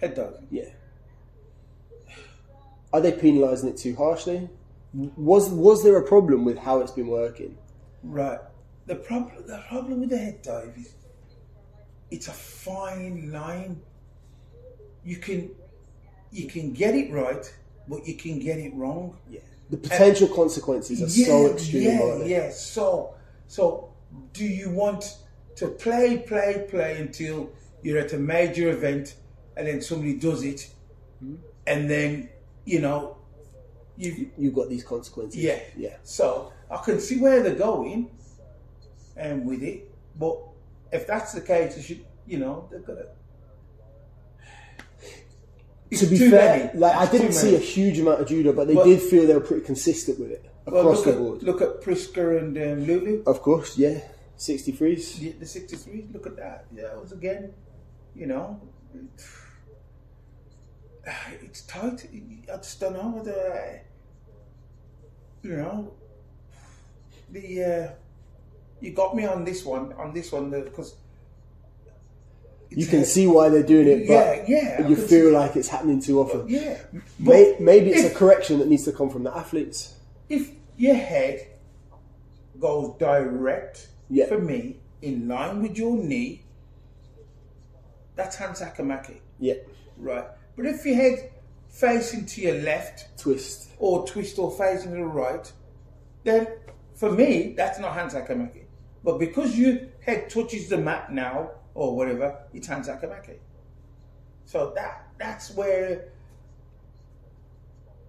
head 0.00 0.14
diving. 0.14 0.48
Yeah. 0.50 0.70
Are 2.92 3.00
they 3.00 3.12
penalising 3.12 3.68
it 3.68 3.76
too 3.76 3.94
harshly? 3.94 4.48
Mm-hmm. 4.96 5.24
Was 5.24 5.48
was 5.50 5.84
there 5.84 5.96
a 5.96 6.06
problem 6.06 6.44
with 6.44 6.58
how 6.58 6.80
it's 6.80 6.92
been 6.92 7.08
working? 7.08 7.56
Right. 8.02 8.40
The 8.90 8.96
problem 8.96 9.46
the 9.46 9.62
problem 9.68 10.00
with 10.00 10.10
the 10.10 10.18
head 10.18 10.42
dive 10.42 10.74
is 10.76 10.94
it's 12.10 12.26
a 12.26 12.32
fine 12.32 13.30
line. 13.30 13.80
You 15.04 15.18
can 15.18 15.52
you 16.32 16.48
can 16.48 16.72
get 16.72 16.96
it 16.96 17.12
right, 17.12 17.44
but 17.86 18.04
you 18.04 18.16
can 18.16 18.40
get 18.40 18.58
it 18.58 18.74
wrong. 18.74 19.16
Yeah. 19.30 19.42
The 19.70 19.76
potential 19.76 20.26
consequences 20.26 21.00
are 21.02 21.08
so 21.08 21.52
extreme, 21.52 21.82
yeah, 21.84 22.24
yeah. 22.24 22.50
So, 22.50 23.14
so 23.46 23.92
do 24.32 24.44
you 24.44 24.70
want 24.70 25.18
to 25.54 25.68
play, 25.68 26.18
play, 26.26 26.66
play 26.68 27.00
until 27.00 27.52
you're 27.84 28.00
at 28.00 28.12
a 28.12 28.18
major 28.18 28.70
event, 28.70 29.14
and 29.56 29.68
then 29.68 29.80
somebody 29.82 30.14
does 30.18 30.42
it, 30.42 30.68
Hmm? 31.20 31.36
and 31.68 31.88
then 31.88 32.28
you 32.64 32.80
know 32.80 33.18
you 33.96 34.32
You've 34.36 34.54
got 34.54 34.68
these 34.68 34.82
consequences. 34.82 35.40
yeah 35.40 35.60
Yeah. 35.76 35.96
So 36.02 36.52
I 36.68 36.78
can 36.78 36.98
see 36.98 37.18
where 37.20 37.40
they're 37.40 37.54
going, 37.54 38.10
and 39.20 39.46
with 39.46 39.62
it, 39.62 39.88
but 40.18 40.36
if 40.92 41.06
that's 41.06 41.32
the 41.32 41.40
case, 41.40 41.76
they 41.76 41.82
should 41.82 42.04
you 42.26 42.38
know 42.38 42.68
they've 42.72 42.84
got 42.84 42.94
to. 45.90 45.96
To 45.98 46.06
be 46.06 46.18
fair, 46.30 46.66
many. 46.66 46.78
like 46.78 46.96
I 46.96 47.10
didn't 47.10 47.32
see 47.32 47.52
many. 47.52 47.56
a 47.58 47.66
huge 47.66 47.98
amount 47.98 48.20
of 48.20 48.28
judo, 48.28 48.52
but 48.52 48.66
they 48.68 48.74
But- 48.74 48.84
did 48.84 49.00
feel 49.02 49.26
they 49.26 49.34
were 49.34 49.40
pretty 49.40 49.64
consistent 49.64 50.18
with 50.20 50.30
it 50.30 50.44
across 50.66 50.98
look 50.98 51.04
the 51.04 51.12
at, 51.12 51.18
board. 51.18 51.42
Look 51.42 51.60
at 51.62 51.82
Prisca 51.82 52.38
and 52.38 52.56
um, 52.56 52.84
Lulu. 52.86 53.22
Of 53.26 53.42
course, 53.42 53.76
yeah. 53.76 54.00
63s. 54.38 55.18
The, 55.18 55.32
the 55.32 55.46
63, 55.46 56.06
look 56.12 56.26
at 56.26 56.36
that. 56.36 56.64
Yeah, 56.74 56.92
it 56.92 57.00
was 57.00 57.12
again, 57.12 57.52
you 58.14 58.26
know, 58.26 58.60
it's 61.42 61.62
tight. 61.62 62.06
I 62.52 62.56
just 62.56 62.80
don't 62.80 62.94
know 62.94 63.08
whether, 63.16 63.82
you 65.42 65.56
know, 65.56 65.92
the, 67.30 67.64
uh, 67.64 67.92
you 68.80 68.92
got 68.92 69.14
me 69.14 69.24
on 69.26 69.44
this 69.44 69.64
one, 69.64 69.92
on 69.94 70.12
this 70.14 70.32
one, 70.32 70.52
uh, 70.54 70.60
because 70.60 70.94
You 72.70 72.86
can 72.86 73.04
see 73.04 73.26
why 73.26 73.48
they're 73.48 73.64
doing 73.64 73.88
it, 73.88 74.06
but 74.06 74.12
Yeah, 74.14 74.44
yeah, 74.78 74.86
you 74.88 74.94
feel 74.94 75.32
like 75.32 75.56
it's 75.56 75.66
happening 75.68 76.00
too 76.00 76.20
often. 76.20 76.48
yeah. 76.48 76.78
May, 77.18 77.56
maybe 77.58 77.90
it's 77.90 78.04
if- 78.04 78.12
a 78.12 78.14
correction 78.14 78.58
that 78.60 78.68
needs 78.68 78.84
to 78.84 78.92
come 78.92 79.10
from 79.10 79.24
the 79.24 79.36
athletes. 79.36 79.94
if 80.28 80.50
your 80.76 80.94
head 80.94 81.48
goes 82.60 82.94
direct 82.98 83.88
Yeah. 84.08 84.26
for 84.26 84.38
me 84.38 84.78
in 85.02 85.26
line 85.26 85.62
with 85.62 85.76
your 85.76 85.96
knee, 85.96 86.42
that's 88.14 88.36
Hansokumake, 88.36 89.16
Yeah, 89.40 89.54
right? 89.98 90.26
But 90.56 90.66
if 90.66 90.84
your 90.86 90.94
head 90.94 91.30
facing 91.68 92.26
to 92.26 92.40
your 92.40 92.54
left 92.62 93.18
twist. 93.18 93.68
or 93.78 94.06
twist 94.06 94.38
or 94.38 94.50
facing 94.52 94.90
to 94.92 94.96
the 94.98 95.04
right, 95.04 95.50
then 96.22 96.46
for 96.94 97.10
me 97.10 97.54
that's 97.56 97.78
not 97.80 97.96
Hansokumake. 97.96 98.59
But 99.02 99.18
because 99.18 99.58
your 99.58 99.78
head 100.00 100.28
touches 100.30 100.68
the 100.68 100.78
mat 100.78 101.12
now 101.12 101.52
or 101.74 101.96
whatever, 101.96 102.38
it's 102.52 102.68
Hansokumake. 102.68 103.38
So 104.44 104.72
that 104.74 105.06
that's 105.18 105.50
where 105.54 106.08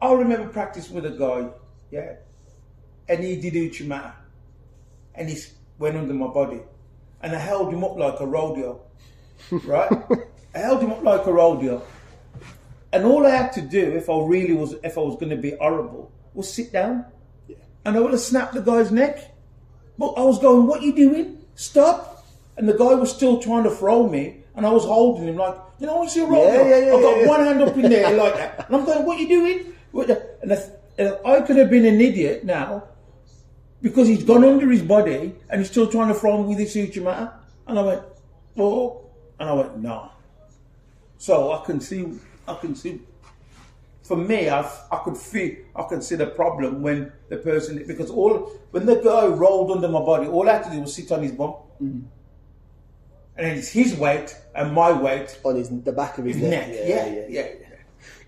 I 0.01 0.11
remember 0.13 0.47
practice 0.49 0.89
with 0.89 1.05
a 1.05 1.11
guy, 1.11 1.49
yeah, 1.91 2.15
and 3.07 3.23
he 3.23 3.35
did 3.39 3.53
Uchimata, 3.53 4.13
and 5.13 5.29
he 5.29 5.37
went 5.77 5.95
under 5.95 6.13
my 6.13 6.27
body, 6.27 6.61
and 7.21 7.35
I 7.35 7.39
held 7.39 7.71
him 7.71 7.83
up 7.83 7.95
like 7.97 8.19
a 8.19 8.25
rodeo, 8.25 8.81
right? 9.63 9.91
I 10.55 10.57
held 10.57 10.81
him 10.81 10.91
up 10.91 11.03
like 11.03 11.25
a 11.27 11.31
rodeo, 11.31 11.83
and 12.91 13.05
all 13.05 13.27
I 13.27 13.29
had 13.29 13.51
to 13.53 13.61
do, 13.61 13.91
if 13.95 14.09
I 14.09 14.17
really 14.25 14.53
was, 14.53 14.73
if 14.83 14.97
I 14.97 15.01
was 15.01 15.15
going 15.15 15.29
to 15.29 15.37
be 15.37 15.55
horrible, 15.57 16.11
was 16.33 16.51
sit 16.51 16.73
down, 16.73 17.05
Yeah. 17.47 17.57
and 17.85 17.95
I 17.95 17.99
would 17.99 18.11
have 18.11 18.21
snapped 18.21 18.55
the 18.55 18.61
guy's 18.61 18.91
neck. 18.91 19.30
But 20.01 20.13
I 20.17 20.23
was 20.23 20.39
going, 20.39 20.65
"What 20.65 20.81
you 20.81 20.93
doing? 20.95 21.37
Stop!" 21.53 22.25
And 22.57 22.67
the 22.67 22.73
guy 22.73 22.95
was 22.95 23.11
still 23.11 23.37
trying 23.37 23.65
to 23.65 23.69
throw 23.69 24.07
me, 24.07 24.23
and 24.55 24.65
I 24.65 24.71
was 24.71 24.83
holding 24.83 25.27
him 25.27 25.37
like, 25.37 25.55
you 25.79 25.85
know, 25.85 25.97
what's 25.97 26.15
your 26.15 26.27
rodeo? 26.27 26.63
Yeah, 26.63 26.69
yeah, 26.69 26.85
yeah, 26.85 26.93
I've 26.95 27.01
got 27.03 27.27
one 27.27 27.45
hand 27.45 27.61
up 27.61 27.77
in 27.77 27.87
there 27.87 28.17
like 28.17 28.35
that, 28.35 28.65
and 28.65 28.75
I'm 28.75 28.83
going, 28.83 29.05
"What 29.05 29.19
you 29.19 29.27
doing?" 29.27 29.59
And 30.41 30.51
if, 30.51 30.69
and 30.97 31.17
I 31.23 31.41
could 31.41 31.57
have 31.57 31.69
been 31.69 31.85
an 31.85 32.01
idiot 32.01 32.43
now 32.43 32.85
because 33.83 34.07
he's 34.07 34.23
gone 34.23 34.43
under 34.43 34.71
his 34.71 34.81
body 34.81 35.35
and 35.49 35.61
he's 35.61 35.69
still 35.69 35.85
trying 35.85 36.07
to 36.07 36.15
throw 36.15 36.41
me 36.41 36.49
with 36.49 36.57
his 36.57 36.73
suture 36.73 37.01
matter. 37.01 37.31
And 37.67 37.77
I 37.77 37.83
went, 37.83 38.01
"Oh," 38.57 39.01
and 39.39 39.49
I 39.49 39.53
went, 39.53 39.77
"No." 39.77 40.09
So 41.19 41.51
I 41.51 41.63
can 41.63 41.79
see, 41.79 42.01
I 42.47 42.55
can 42.55 42.73
see. 42.73 43.01
For 44.03 44.17
me, 44.17 44.49
I, 44.49 44.61
I 44.91 44.97
could 45.03 45.15
feel, 45.17 45.55
I 45.75 45.83
could 45.83 46.03
see 46.03 46.15
the 46.15 46.27
problem 46.27 46.81
when 46.81 47.11
the 47.29 47.37
person 47.37 47.83
because 47.87 48.09
all 48.09 48.51
when 48.71 48.85
the 48.85 48.95
guy 48.95 49.27
rolled 49.27 49.71
under 49.71 49.87
my 49.87 49.99
body, 50.01 50.27
all 50.27 50.49
I 50.49 50.53
had 50.53 50.63
to 50.65 50.71
do 50.71 50.81
was 50.81 50.93
sit 50.95 51.11
on 51.11 51.21
his 51.23 51.31
bum, 51.31 51.53
Mm. 51.81 52.03
and 53.37 53.57
it's 53.57 53.69
his 53.69 53.95
weight 53.95 54.35
and 54.55 54.73
my 54.73 54.91
weight, 54.91 55.39
On 55.43 55.55
his 55.55 55.69
the 55.69 55.91
back 55.91 56.17
of 56.17 56.25
his 56.25 56.35
his 56.37 56.49
neck. 56.49 56.67
neck. 56.69 56.77
Yeah, 56.85 57.07
yeah, 57.07 57.25
yeah. 57.29 57.47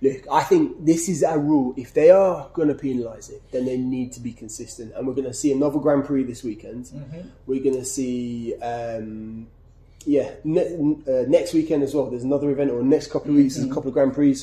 Look, 0.01 0.23
I 0.31 0.43
think 0.43 0.85
this 0.85 1.07
is 1.07 1.23
a 1.23 1.37
rule. 1.37 1.73
If 1.77 1.93
they 1.93 2.09
are 2.11 2.49
going 2.53 2.67
to 2.67 2.73
penalise 2.75 3.29
it, 3.31 3.41
then 3.51 3.65
they 3.65 3.77
need 3.77 4.11
to 4.13 4.19
be 4.19 4.33
consistent. 4.33 4.93
And 4.95 5.07
we're 5.07 5.13
going 5.13 5.27
to 5.27 5.33
see 5.33 5.51
another 5.51 5.79
Grand 5.79 6.03
Prix 6.05 6.23
this 6.23 6.43
weekend. 6.43 6.85
Mm-hmm. 6.85 7.21
We're 7.47 7.63
going 7.63 7.77
to 7.77 7.85
see, 7.85 8.53
um, 8.61 9.47
yeah, 10.05 10.31
ne- 10.43 10.97
uh, 11.07 11.23
next 11.29 11.53
weekend 11.53 11.83
as 11.83 11.95
well. 11.95 12.09
There's 12.09 12.23
another 12.25 12.49
event, 12.51 12.71
or 12.71 12.83
next 12.83 13.11
couple 13.11 13.31
of 13.31 13.37
weeks, 13.37 13.55
there's 13.55 13.65
Mm-hmm. 13.65 13.71
a 13.71 13.75
couple 13.75 13.87
of 13.89 13.93
Grand 13.93 14.13
Prix. 14.13 14.35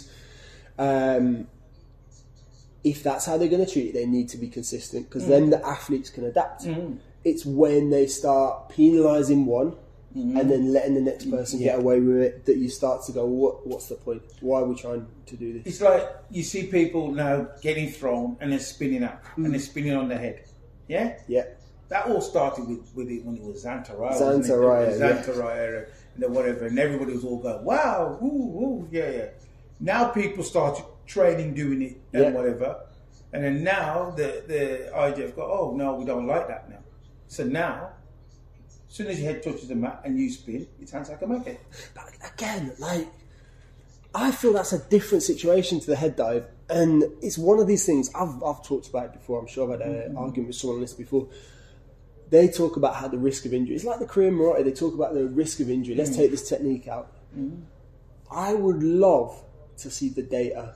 Um, 0.80 1.46
if 2.82 3.02
that's 3.02 3.26
how 3.26 3.36
they're 3.36 3.48
going 3.48 3.64
to 3.64 3.70
treat 3.70 3.88
it, 3.88 3.94
they 3.94 4.06
need 4.06 4.30
to 4.30 4.38
be 4.38 4.48
consistent 4.48 5.08
because 5.08 5.26
then 5.26 5.48
mm. 5.48 5.50
the 5.50 5.66
athletes 5.66 6.08
can 6.08 6.24
adapt. 6.24 6.64
Mm. 6.64 6.98
It's 7.24 7.44
when 7.44 7.90
they 7.90 8.06
start 8.06 8.70
penalising 8.70 9.44
one 9.44 9.72
mm-hmm. 10.16 10.38
and 10.38 10.50
then 10.50 10.72
letting 10.72 10.94
the 10.94 11.02
next 11.02 11.30
person 11.30 11.58
get 11.58 11.78
away 11.78 12.00
with 12.00 12.16
it 12.16 12.46
that 12.46 12.56
you 12.56 12.70
start 12.70 13.04
to 13.04 13.12
go, 13.12 13.26
what, 13.26 13.66
what's 13.66 13.88
the 13.88 13.96
point? 13.96 14.22
Why 14.40 14.60
are 14.60 14.64
we 14.64 14.74
trying 14.74 15.06
to 15.26 15.36
do 15.36 15.52
this? 15.52 15.66
It's 15.66 15.80
like 15.82 16.08
you 16.30 16.42
see 16.42 16.68
people 16.68 17.12
now 17.12 17.48
getting 17.60 17.90
thrown 17.90 18.38
and 18.40 18.50
then 18.50 18.60
spinning 18.60 19.04
up 19.04 19.22
and 19.36 19.46
mm. 19.46 19.50
then 19.50 19.60
spinning 19.60 19.94
on 19.94 20.08
their 20.08 20.18
head. 20.18 20.44
Yeah, 20.88 21.18
Yeah. 21.28 21.44
that 21.90 22.06
all 22.06 22.22
started 22.22 22.66
with, 22.66 22.90
with 22.94 23.10
it 23.10 23.24
when 23.24 23.36
it 23.36 23.42
was 23.42 23.64
Xantaraya. 23.64 24.18
Xantaraya, 24.18 24.86
wasn't 24.86 25.28
it? 25.28 25.36
yeah. 25.36 25.84
And 26.14 26.22
then 26.22 26.32
whatever, 26.32 26.66
and 26.66 26.78
everybody 26.78 27.12
was 27.12 27.24
all 27.24 27.38
going, 27.38 27.64
"Wow, 27.64 28.18
ooh, 28.20 28.26
ooh, 28.26 28.88
yeah, 28.90 29.10
yeah." 29.10 29.26
Now 29.80 30.08
people 30.08 30.44
start 30.44 30.82
training, 31.06 31.54
doing 31.54 31.82
it, 31.82 31.96
and 32.12 32.22
Yeah. 32.22 32.30
whatever, 32.30 32.86
and 33.32 33.42
then 33.44 33.64
now 33.64 34.10
the 34.10 34.44
the 34.46 34.90
IJF 34.94 35.34
go, 35.34 35.42
"Oh 35.42 35.76
no, 35.76 35.94
we 35.94 36.04
don't 36.04 36.26
like 36.26 36.46
that 36.48 36.68
now." 36.68 36.82
So 37.26 37.44
now, 37.44 37.90
as 38.88 38.94
soon 38.96 39.06
as 39.06 39.20
your 39.20 39.32
head 39.32 39.42
touches 39.42 39.68
the 39.68 39.76
mat 39.76 40.02
and 40.04 40.18
you 40.18 40.28
spin, 40.30 40.66
it's 40.80 40.92
Hansokumake. 40.92 41.58
But 41.94 42.10
again, 42.34 42.72
like, 42.80 43.06
I 44.14 44.32
feel 44.32 44.52
that's 44.52 44.72
a 44.72 44.80
different 44.88 45.22
situation 45.22 45.78
to 45.80 45.86
the 45.86 45.96
head 45.96 46.16
dive. 46.16 46.48
And 46.68 47.04
it's 47.22 47.38
one 47.38 47.60
of 47.60 47.66
these 47.66 47.86
things, 47.86 48.10
I've, 48.14 48.42
I've 48.42 48.64
talked 48.64 48.88
about 48.88 49.06
it 49.06 49.12
before, 49.12 49.40
I'm 49.40 49.46
sure 49.46 49.72
I've 49.72 49.80
had 49.80 49.88
an 49.88 49.94
mm-hmm. 49.94 50.18
argument 50.18 50.48
with 50.48 50.56
someone 50.56 50.76
on 50.76 50.80
this 50.82 50.92
before. 50.92 51.28
They 52.30 52.48
talk 52.48 52.76
about 52.76 52.96
how 52.96 53.08
the 53.08 53.18
risk 53.18 53.44
of 53.44 53.54
injury, 53.54 53.76
it's 53.76 53.84
like 53.84 53.98
the 54.00 54.06
Korean 54.06 54.34
Morote, 54.34 54.64
they 54.64 54.72
talk 54.72 54.94
about 54.94 55.14
the 55.14 55.26
risk 55.26 55.60
of 55.60 55.70
injury. 55.70 55.94
Let's 55.94 56.10
mm-hmm. 56.10 56.20
take 56.20 56.30
this 56.32 56.48
technique 56.48 56.88
out. 56.88 57.12
Mm-hmm. 57.36 57.62
I 58.30 58.54
would 58.54 58.82
love 58.82 59.40
to 59.80 59.90
see 59.90 60.08
the 60.08 60.22
data 60.22 60.74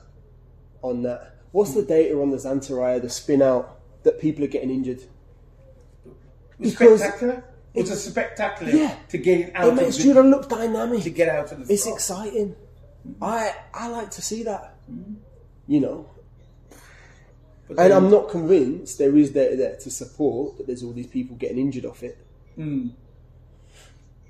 on 0.81 1.03
that. 1.03 1.35
What's 1.51 1.73
the 1.73 1.83
data 1.83 2.19
on 2.21 2.31
the 2.31 2.37
Xantaraya, 2.37 3.01
the 3.01 3.09
spin 3.09 3.41
out, 3.41 3.79
that 4.03 4.19
people 4.19 4.43
are 4.43 4.47
getting 4.47 4.69
injured? 4.69 5.01
Because- 6.59 6.99
spectacular. 6.99 7.43
It 7.73 7.81
was 7.81 7.91
a 7.91 7.95
spectacular 7.97 8.71
Yeah. 8.71 8.95
to 9.09 9.17
get 9.17 9.39
it 9.41 9.51
out 9.55 9.65
It 9.67 9.69
of 9.71 9.75
makes 9.75 9.97
the, 9.97 10.03
judo 10.03 10.23
look 10.23 10.47
dynamic. 10.47 11.03
to 11.03 11.09
get 11.09 11.27
out 11.27 11.51
of 11.51 11.67
the 11.67 11.73
It's 11.73 11.83
front. 11.83 11.97
exciting. 11.97 12.55
I 13.21 13.53
I 13.73 13.89
like 13.89 14.11
to 14.11 14.21
see 14.21 14.43
that. 14.43 14.75
Mm-hmm. 14.89 15.13
You 15.67 15.79
know, 15.81 16.05
But 17.67 17.79
and 17.79 17.91
then- 17.91 17.91
I'm 17.91 18.09
not 18.09 18.29
convinced 18.29 18.97
there 18.97 19.15
is 19.17 19.31
data 19.31 19.57
there 19.57 19.75
to 19.75 19.89
support 19.91 20.57
that 20.57 20.67
there's 20.67 20.83
all 20.83 20.93
these 20.93 21.07
people 21.07 21.35
getting 21.35 21.57
injured 21.57 21.83
off 21.85 22.01
it. 22.03 22.17
Mm. 22.57 22.91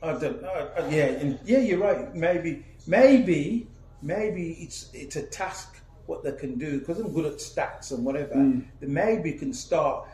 I 0.02 0.14
don't 0.14 0.42
know. 0.42 0.70
Yeah, 0.90 1.06
and 1.22 1.40
yeah, 1.46 1.60
you're 1.60 1.80
right. 1.80 2.16
Maybe, 2.16 2.66
maybe, 2.88 3.68
maybe 4.02 4.58
it's 4.62 4.90
it's 4.94 5.16
a 5.16 5.24
task 5.24 5.78
what 6.06 6.24
they 6.24 6.32
can 6.34 6.58
do 6.58 6.80
because 6.80 7.00
I'm 7.00 7.12
good 7.14 7.26
at 7.26 7.38
stats 7.40 7.92
and 7.92 8.06
whatever. 8.06 8.36
Mm. 8.36 8.64
They 8.80 8.88
maybe 8.88 9.34
can 9.34 9.54
start 9.54 10.08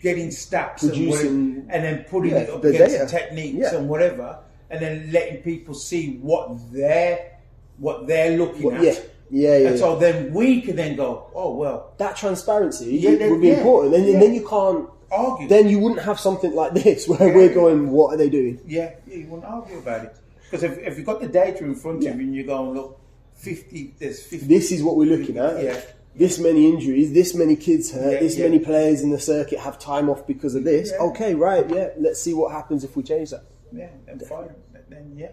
getting 0.00 0.28
stats 0.28 0.82
and, 0.84 1.70
and 1.70 1.84
then 1.84 2.04
putting 2.04 2.30
Yeah, 2.30 2.38
it 2.38 2.50
up 2.50 2.62
the 2.62 2.68
against 2.68 2.96
data. 2.98 3.06
techniques 3.10 3.58
Yeah. 3.58 3.74
and 3.76 3.88
whatever, 3.88 4.38
and 4.70 4.80
then 4.80 5.10
letting 5.12 5.42
people 5.42 5.74
see 5.74 6.18
what 6.22 6.50
they're 6.72 7.38
what 7.78 8.06
they're 8.06 8.36
looking 8.38 8.62
What- 8.62 8.74
at 8.74 8.82
yeah. 8.84 8.94
Yeah, 9.30 9.58
yeah. 9.58 9.68
And 9.68 9.78
so 9.78 9.96
then 9.98 10.32
we 10.32 10.62
can 10.62 10.74
then 10.76 10.96
go, 10.96 11.26
oh 11.34 11.54
well, 11.54 11.92
that 11.98 12.16
transparency 12.16 12.96
Yeah, 12.96 13.16
then- 13.16 13.30
would 13.32 13.42
be 13.42 13.48
yeah, 13.48 13.58
important, 13.58 13.94
and, 13.96 14.06
yeah. 14.06 14.18
then 14.20 14.32
you 14.34 14.46
can't. 14.48 14.88
argue. 15.12 15.48
Then 15.48 15.68
you 15.68 15.78
wouldn't 15.78 16.00
have 16.02 16.18
something 16.20 16.54
like 16.54 16.72
this 16.74 17.06
where 17.10 17.34
we're 17.34 17.52
going, 17.52 17.90
"What 17.90 18.14
are 18.14 18.16
they 18.16 18.30
doing?" 18.30 18.58
yeah, 18.66 18.92
yeah, 19.06 19.16
you 19.16 19.26
won't 19.26 19.44
argue 19.44 19.78
about 19.78 20.04
it 20.06 20.16
because 20.44 20.62
if, 20.62 20.78
if 20.78 20.96
you've 20.96 21.06
got 21.06 21.20
the 21.20 21.28
data 21.28 21.62
in 21.64 21.74
front 21.74 21.98
of 21.98 22.04
you 22.04 22.10
and 22.26 22.34
you're 22.34 22.46
going, 22.46 22.72
look, 22.74 22.98
fifty, 23.38 23.94
there's 23.98 24.22
fifty. 24.22 24.46
This 24.46 24.70
is 24.72 24.82
what 24.82 24.96
we're 24.96 25.16
looking 25.16 25.38
at. 25.38 25.62
Yeah. 25.62 25.80
This 26.14 26.38
many 26.40 26.68
injuries, 26.68 27.12
this 27.12 27.32
many 27.34 27.54
kids 27.54 27.92
hurt, 27.92 28.14
Yeah, 28.14 28.18
this 28.20 28.36
yeah. 28.36 28.44
many 28.46 28.58
players 28.58 29.02
in 29.02 29.10
the 29.10 29.20
circuit 29.20 29.60
have 29.60 29.78
time 29.78 30.10
off 30.10 30.26
because 30.26 30.56
of 30.56 30.64
this. 30.64 30.90
Yeah. 30.90 31.06
Okay, 31.06 31.34
right, 31.34 31.64
yeah. 31.70 31.90
Let's 31.96 32.20
see 32.20 32.34
what 32.34 32.50
happens 32.50 32.82
if 32.82 32.96
we 32.96 33.04
change 33.04 33.30
that. 33.30 33.44
yeah, 33.72 33.88
then 34.04 34.18
fine, 34.20 34.50
then 34.88 35.12
yeah, 35.16 35.30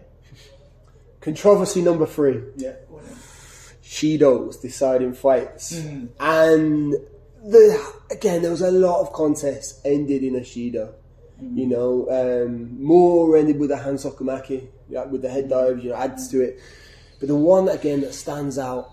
Controversy 1.21 1.81
number 1.81 2.05
three. 2.05 2.41
yeah. 2.57 2.73
Shido's 3.83 4.57
deciding 4.57 5.13
fights. 5.13 5.73
Mm. 5.79 6.09
And 6.19 6.93
the 7.43 7.93
again, 8.11 8.41
there 8.41 8.51
was 8.51 8.61
a 8.61 8.71
lot 8.71 9.01
of 9.01 9.13
contests 9.13 9.79
ended 9.85 10.23
in 10.23 10.35
a 10.35 10.39
Shido. 10.41 10.93
Mm. 11.41 11.57
You 11.57 11.67
know, 11.67 12.07
um, 12.45 12.83
more 12.83 13.37
ended 13.37 13.59
with 13.59 13.71
a 13.71 13.75
Hansokumake, 13.75 14.67
like 14.89 15.11
with 15.11 15.21
the 15.21 15.29
head 15.29 15.49
dives, 15.49 15.83
you 15.83 15.89
know, 15.91 15.95
adds 15.95 16.29
to 16.29 16.41
it. 16.41 16.59
But 17.19 17.29
the 17.29 17.35
one 17.35 17.69
again 17.69 18.01
that 18.01 18.13
stands 18.13 18.57
out, 18.57 18.91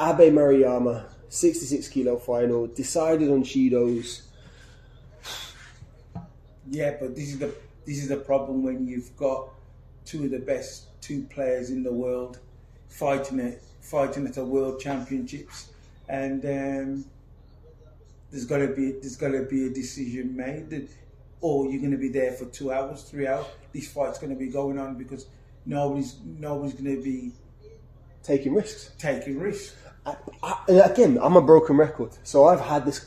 Abe 0.00 0.32
Maruyama, 0.32 1.04
66 1.28 1.88
kilo 1.88 2.16
final, 2.16 2.66
decided 2.66 3.30
on 3.30 3.42
Shido's. 3.42 4.22
Yeah, 6.70 6.96
but 7.00 7.14
this 7.14 7.28
is 7.30 7.38
the 7.38 7.54
this 7.86 7.98
is 7.98 8.08
the 8.08 8.16
problem 8.16 8.62
when 8.62 8.86
you've 8.86 9.16
got 9.16 9.48
two 10.04 10.24
of 10.24 10.30
the 10.30 10.38
best 10.38 11.00
two 11.00 11.22
players 11.24 11.70
in 11.70 11.82
the 11.82 11.92
world 11.92 12.38
fighting 12.88 13.40
it 13.40 13.62
fighting 13.80 14.26
at 14.26 14.34
the 14.34 14.44
world 14.44 14.80
championships, 14.80 15.70
and 16.08 16.44
um, 16.44 17.04
there's 18.30 18.44
got 18.44 18.58
to 18.58 18.68
be 18.68 18.92
there's 18.92 19.16
got 19.16 19.32
to 19.32 19.42
be 19.42 19.66
a 19.66 19.70
decision 19.70 20.36
made, 20.36 20.70
that, 20.70 20.88
or 21.40 21.66
you're 21.66 21.80
going 21.80 21.90
to 21.90 21.98
be 21.98 22.08
there 22.08 22.32
for 22.32 22.44
two 22.46 22.72
hours, 22.72 23.02
three 23.02 23.26
hours. 23.26 23.46
This 23.72 23.90
fight's 23.90 24.18
going 24.18 24.32
to 24.32 24.38
be 24.38 24.48
going 24.48 24.78
on 24.78 24.96
because 24.96 25.26
nobody's 25.66 26.16
nobody's 26.24 26.74
going 26.74 26.96
to 26.96 27.02
be 27.02 27.32
Taking 28.22 28.54
risks. 28.54 28.90
taking 28.98 29.38
risks. 29.38 29.74
I, 30.04 30.16
I, 30.42 30.64
again, 30.68 31.18
I'm 31.20 31.36
a 31.36 31.42
broken 31.42 31.76
record, 31.76 32.12
so 32.22 32.46
I've 32.46 32.60
had 32.60 32.84
this 32.84 33.06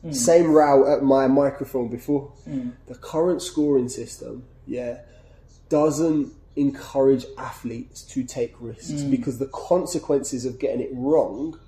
hmm. 0.00 0.12
same 0.12 0.50
row 0.50 0.92
at 0.92 1.02
my 1.02 1.26
microphone 1.26 1.88
before. 1.88 2.32
Hmm. 2.44 2.70
The 2.86 2.94
current 2.94 3.42
scoring 3.42 3.88
system, 3.88 4.44
yeah, 4.66 5.00
doesn't 5.68 6.32
encourage 6.56 7.26
athletes 7.36 8.02
to 8.02 8.24
take 8.24 8.54
risks 8.60 9.02
hmm. 9.02 9.10
because 9.10 9.38
the 9.38 9.48
consequences 9.48 10.46
of 10.46 10.58
getting 10.58 10.80
it 10.80 10.90
wrong, 10.92 11.58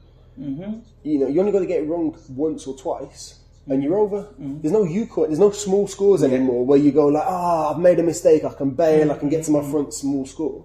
mm-hmm. 0.40 0.80
you 1.02 1.18
know, 1.18 1.28
you're 1.28 1.40
only 1.40 1.52
got 1.52 1.60
to 1.60 1.66
get 1.66 1.82
it 1.82 1.86
wrong 1.86 2.18
once 2.30 2.66
or 2.66 2.76
twice. 2.76 3.37
And 3.68 3.82
you're 3.82 3.98
over. 3.98 4.22
Mm-hmm. 4.22 4.60
There's 4.62 4.72
no 4.72 4.84
you. 4.84 5.06
There's 5.06 5.38
no 5.38 5.50
small 5.50 5.86
scores 5.86 6.22
anymore 6.22 6.64
where 6.64 6.78
you 6.78 6.90
go 6.90 7.08
like, 7.08 7.24
ah, 7.26 7.72
I've 7.72 7.80
made 7.80 7.98
a 7.98 8.02
mistake. 8.02 8.44
I 8.44 8.52
can 8.54 8.70
bail. 8.70 9.12
I 9.12 9.18
can 9.18 9.28
get 9.28 9.44
to 9.44 9.50
my 9.50 9.60
mm-hmm. 9.60 9.70
front 9.70 9.94
small 9.94 10.24
score. 10.26 10.64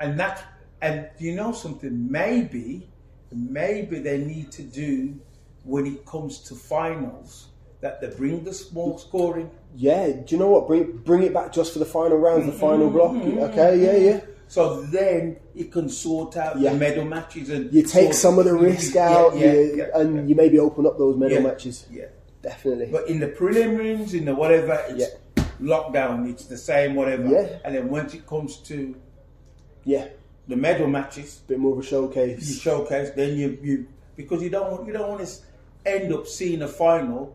And 0.00 0.18
that, 0.18 0.42
and 0.80 1.08
you 1.18 1.34
know 1.34 1.52
something, 1.52 2.10
maybe, 2.10 2.88
maybe 3.32 3.98
they 3.98 4.18
need 4.18 4.50
to 4.52 4.62
do 4.62 5.18
when 5.64 5.86
it 5.86 6.06
comes 6.06 6.40
to 6.40 6.54
finals 6.54 7.48
that 7.80 8.00
they 8.00 8.08
bring 8.08 8.44
the 8.44 8.54
small 8.54 8.98
scoring. 8.98 9.50
Yeah, 9.74 10.08
do 10.08 10.24
you 10.28 10.38
know 10.38 10.48
what? 10.48 10.66
Bring 10.66 10.96
bring 10.98 11.22
it 11.22 11.34
back 11.34 11.52
just 11.52 11.72
for 11.72 11.78
the 11.78 11.84
final 11.84 12.16
rounds, 12.16 12.46
the 12.46 12.52
final 12.52 12.88
block. 12.90 13.12
Mm-hmm. 13.12 13.38
Okay, 13.38 13.82
yeah, 13.84 14.10
yeah. 14.10 14.20
So 14.48 14.82
then 14.82 15.36
it 15.54 15.72
can 15.72 15.88
sort 15.88 16.36
out 16.36 16.58
Yeah. 16.58 16.72
the 16.72 16.78
medal 16.78 17.04
matches 17.04 17.50
and 17.50 17.72
You 17.72 17.82
take 17.82 18.14
some 18.14 18.38
of 18.38 18.44
the 18.44 18.54
risk 18.54 18.94
Yeah, 18.94 19.08
out, 19.10 19.36
yeah, 19.36 19.52
you- 19.52 19.74
yeah, 19.76 19.98
and 20.00 20.14
yeah. 20.16 20.22
you 20.22 20.34
maybe 20.34 20.58
open 20.60 20.86
up 20.86 20.98
those 20.98 21.16
medal 21.16 21.38
Yeah. 21.38 21.42
matches. 21.42 21.86
yeah. 21.92 22.04
Definitely. 22.42 22.86
But 22.92 23.08
in 23.08 23.18
the 23.18 23.26
preliminaries, 23.26 24.14
in 24.14 24.24
the 24.24 24.34
whatever, 24.34 24.80
it's 24.88 25.16
lockdown. 25.60 26.30
It's 26.30 26.44
the 26.44 26.56
same, 26.56 26.94
whatever. 26.94 27.26
Yeah. 27.26 27.58
And 27.64 27.74
then 27.74 27.88
once 27.90 28.14
it 28.14 28.24
comes 28.26 28.56
to 28.68 28.94
yeah, 29.84 30.06
the 30.46 30.54
medal 30.56 30.86
matches, 30.86 31.40
bit 31.48 31.58
more 31.58 31.72
of 31.72 31.78
a 31.80 31.82
showcase. 31.82 32.48
you 32.48 32.54
showcase. 32.54 33.10
Then 33.16 33.36
you 33.36 33.58
you 33.62 33.86
because 34.16 34.42
you 34.42 34.50
don't 34.50 34.70
want 34.70 34.86
you 34.86 34.92
don't 34.92 35.08
want 35.08 35.26
to 35.26 35.32
end 35.84 36.12
up 36.12 36.28
seeing 36.28 36.62
a 36.62 36.68
final 36.68 37.34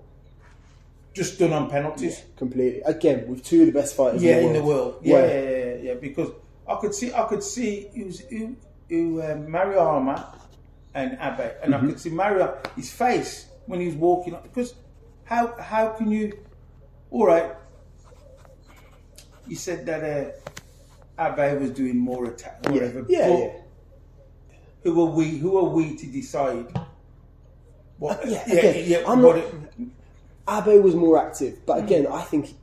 just 1.13 1.38
done 1.39 1.52
on 1.52 1.69
penalties. 1.69 2.21
Completely. 2.38 2.82
Again, 2.84 3.26
with 3.28 3.43
two 3.43 3.62
of 3.62 3.65
the 3.67 3.74
best 3.74 3.95
fighters 3.95 4.24
Yeah, 4.24 4.38
in 4.38 4.54
the 4.54 4.63
world. 4.63 4.95
Yeah, 5.02 5.13
Where- 5.13 5.28
yeah, 5.28 5.50
yeah, 5.50 5.65
yeah, 5.65 5.82
yeah. 5.89 5.93
Because 5.95 6.30
I 6.67 6.76
could 6.76 6.93
see, 6.93 7.13
I 7.13 7.24
could 7.26 7.43
see 7.43 7.89
it 7.93 8.06
was 8.06 8.21
um, 8.21 9.47
Maruyama 9.47 10.36
and 10.93 11.13
Abe, 11.13 11.52
and 11.63 11.74
Mm-hmm. 11.74 11.86
I 11.86 11.88
could 11.89 12.00
see 12.00 12.10
Mario 12.10 12.58
his 12.76 12.91
face 12.91 13.47
when 13.65 13.80
he 13.80 13.88
was 13.88 13.95
walking 13.95 14.34
up. 14.36 14.43
Because 14.43 14.76
how 15.24 15.54
how 15.60 15.89
can 15.89 16.12
you? 16.12 16.38
All 17.10 17.26
right, 17.26 17.52
you 19.47 19.56
said 19.56 19.86
that 19.86 20.36
uh, 21.17 21.34
Abe 21.41 21.60
was 21.62 21.71
doing 21.71 21.97
more 21.97 22.26
attack, 22.26 22.60
Yeah, 22.65 22.71
whatever. 22.71 23.06
yeah, 23.10 23.28
but 23.30 23.39
yeah. 23.39 23.52
Who 24.84 25.02
are 25.02 25.12
we? 25.12 25.38
Who 25.38 25.58
are 25.58 25.69
we 25.69 25.95
to 25.95 26.06
decide? 26.08 26.67
What? 28.00 28.26
Uh, 28.26 28.30
yeah, 28.30 28.43
yeah, 28.47 28.54
again, 28.60 28.84
yeah. 28.89 29.04
I'm 29.08 29.21
not- 29.21 29.38
it- 29.38 29.54
Abe 30.50 30.84
was 30.84 30.95
more 30.95 31.17
active, 31.24 31.54
Mm. 31.54 31.65
but 31.65 31.80
again, 31.84 32.08
I 32.08 32.21
think 32.24 32.56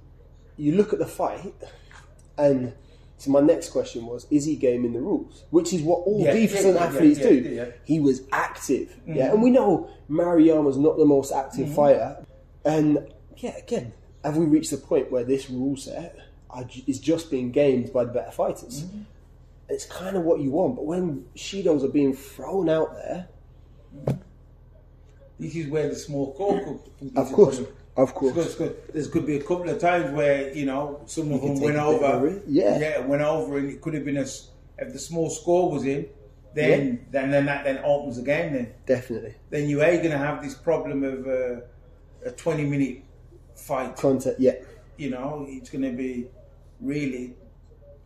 you 0.56 0.72
look 0.74 0.92
at 0.92 0.98
the 0.98 1.06
fight, 1.06 1.54
and 2.36 2.72
so 3.18 3.30
my 3.30 3.40
next 3.40 3.70
question 3.70 4.06
was: 4.06 4.26
Is 4.30 4.44
he 4.44 4.56
gaming 4.56 4.92
the 4.92 5.00
rules? 5.00 5.44
Which 5.50 5.72
is 5.72 5.82
what 5.82 5.98
all 6.06 6.22
Yeah, 6.24 6.32
decent 6.32 6.74
yeah, 6.76 6.84
athletes 6.84 7.18
yeah, 7.18 7.28
do. 7.28 7.72
He 7.84 8.00
was 8.00 8.22
active, 8.32 8.96
Mm. 9.06 9.16
yeah, 9.16 9.32
and 9.32 9.42
we 9.42 9.50
know 9.50 9.90
Maruyama's 10.08 10.76
not 10.78 10.96
the 10.96 11.04
most 11.04 11.32
active 11.32 11.66
Mm-hmm. 11.66 11.74
fighter, 11.74 12.24
and 12.64 13.06
yeah, 13.36 13.56
again, 13.56 13.92
have 14.24 14.36
we 14.36 14.46
reached 14.46 14.70
the 14.70 14.76
point 14.78 15.10
where 15.12 15.24
this 15.24 15.50
rule 15.50 15.76
set 15.76 16.16
is 16.86 16.98
just 16.98 17.30
being 17.30 17.50
gamed 17.52 17.92
by 17.92 18.04
the 18.04 18.12
better 18.12 18.30
fighters? 18.30 18.84
Mm-hmm. 18.84 19.02
It's 19.68 19.84
kind 19.84 20.16
of 20.16 20.22
what 20.22 20.40
you 20.40 20.50
want, 20.50 20.76
but 20.76 20.86
when 20.86 21.26
Shidos 21.36 21.84
are 21.84 21.88
being 21.92 22.14
thrown 22.14 22.68
out 22.70 22.94
there, 22.94 23.28
this 25.38 25.54
is 25.54 25.66
where 25.68 25.88
the 25.88 25.94
small 25.96 26.34
score 26.34 26.58
could. 26.64 27.14
could 27.34 27.68
of 27.98 28.14
course, 28.14 28.30
of 28.30 28.34
course, 28.36 28.54
Because 28.54 28.74
there's 28.92 29.08
could 29.08 29.26
be 29.26 29.36
a 29.36 29.42
couple 29.42 29.68
of 29.68 29.80
times 29.80 30.12
where 30.12 30.54
you 30.54 30.66
know 30.66 31.00
some 31.06 31.32
of 31.32 31.42
them 31.42 31.60
went 31.60 31.76
over. 31.76 32.40
Yeah. 32.46 32.78
yeah, 32.78 33.00
went 33.00 33.22
over, 33.22 33.58
and 33.58 33.70
it 33.70 33.80
could 33.80 33.94
have 33.94 34.04
been 34.04 34.18
a 34.18 34.26
if 34.78 34.92
the 34.92 34.98
small 34.98 35.28
score 35.30 35.70
was 35.70 35.84
in, 35.84 36.08
then 36.54 37.06
then 37.10 37.30
then 37.32 37.46
that 37.46 37.64
then 37.64 37.78
opens 37.84 38.16
the 38.16 38.22
game. 38.22 38.52
Then 38.52 38.72
definitely. 38.86 39.34
then 39.50 39.68
you 39.68 39.82
are 39.82 39.96
going 39.96 40.10
to 40.10 40.18
have 40.18 40.42
this 40.42 40.54
problem 40.54 41.02
of 41.02 41.26
uh, 41.26 41.60
a 42.24 42.30
20 42.30 42.64
minute 42.64 43.02
fight. 43.56 43.96
Content, 43.96 44.36
yeah. 44.38 44.54
You 44.96 45.10
know, 45.10 45.44
it's 45.48 45.70
going 45.70 45.82
to 45.82 45.92
be 45.92 46.28
really. 46.80 47.34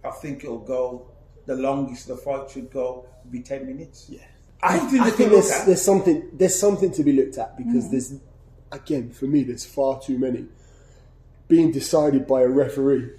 I 0.05 0.11
think 0.11 0.43
it'll 0.43 0.59
go. 0.59 1.09
The 1.45 1.57
longest 1.57 2.09
the 2.09 2.17
fight 2.17 2.51
should 2.51 2.71
go 2.71 3.07
be 3.31 3.41
10 3.41 3.67
minutes. 3.67 4.07
Yeah. 4.09 4.21
I, 4.63 4.77
I 4.77 5.11
think 5.11 5.31
there's, 5.33 5.65
there's 5.65 5.83
something 5.83 6.31
there's 6.33 6.59
something 6.59 6.93
to 6.93 7.03
be 7.03 7.13
looked 7.13 7.37
at 7.37 7.57
because 7.57 7.91
there's 7.91 8.15
again 8.73 9.11
for 9.11 9.27
me 9.27 9.45
there's 9.45 9.65
far 9.65 10.01
too 10.01 10.19
many 10.19 10.47
being 11.49 11.71
decided 11.71 12.27
by 12.27 12.41
a 12.43 12.49
referee 12.49 13.11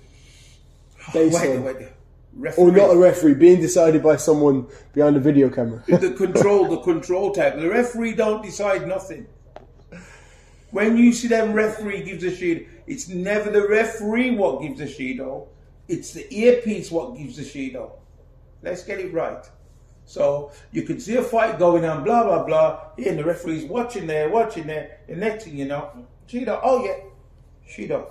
based 1.13 1.41
Wait, 1.41 1.57
on, 1.57 1.63
wait, 1.63 1.75
or 2.57 2.71
referee. 2.71 2.71
not 2.71 2.89
a 2.93 2.97
referee 2.97 3.33
being 3.35 3.61
decided 3.61 4.01
by 4.01 4.15
someone 4.15 4.67
behind 4.93 5.15
a 5.15 5.19
video 5.19 5.49
camera. 5.49 5.83
the 5.87 6.11
control, 6.17 6.67
the 6.67 6.79
control 6.81 7.31
type. 7.31 7.55
The 7.55 7.69
referee 7.69 8.15
don't 8.15 8.41
decide 8.41 8.87
nothing. 8.87 9.27
When 10.71 10.97
you 10.97 11.13
see 11.13 11.27
them 11.27 11.53
referee 11.53 12.03
gives 12.03 12.23
a 12.23 12.35
sheet, 12.35 12.67
it's 12.87 13.07
never 13.07 13.51
the 13.51 13.67
referee 13.67 14.31
what 14.35 14.61
gives 14.61 14.81
a 14.81 15.13
though. 15.15 15.49
It's 15.87 16.13
the 16.13 16.25
earpiece 16.33 16.89
what 16.89 17.15
gives 17.15 17.35
sheet 17.47 17.73
though. 17.73 17.93
Let's 18.63 18.83
get 18.83 18.99
it 18.99 19.13
right. 19.13 19.45
So 20.05 20.51
you 20.71 20.83
can 20.83 20.99
see 20.99 21.15
a 21.15 21.23
fight 21.23 21.59
going 21.59 21.85
on, 21.85 22.03
blah 22.03 22.23
blah 22.23 22.43
blah, 22.43 22.79
and 22.97 23.17
the 23.17 23.23
referee's 23.23 23.65
watching 23.65 24.07
there, 24.07 24.29
watching 24.29 24.67
there. 24.67 24.99
The 25.07 25.15
next 25.15 25.45
thing 25.45 25.57
you 25.57 25.65
know, 25.65 25.89
Shido, 26.27 26.59
oh 26.63 26.85
yeah, 26.85 26.97
she 27.65 27.87
does. 27.87 28.07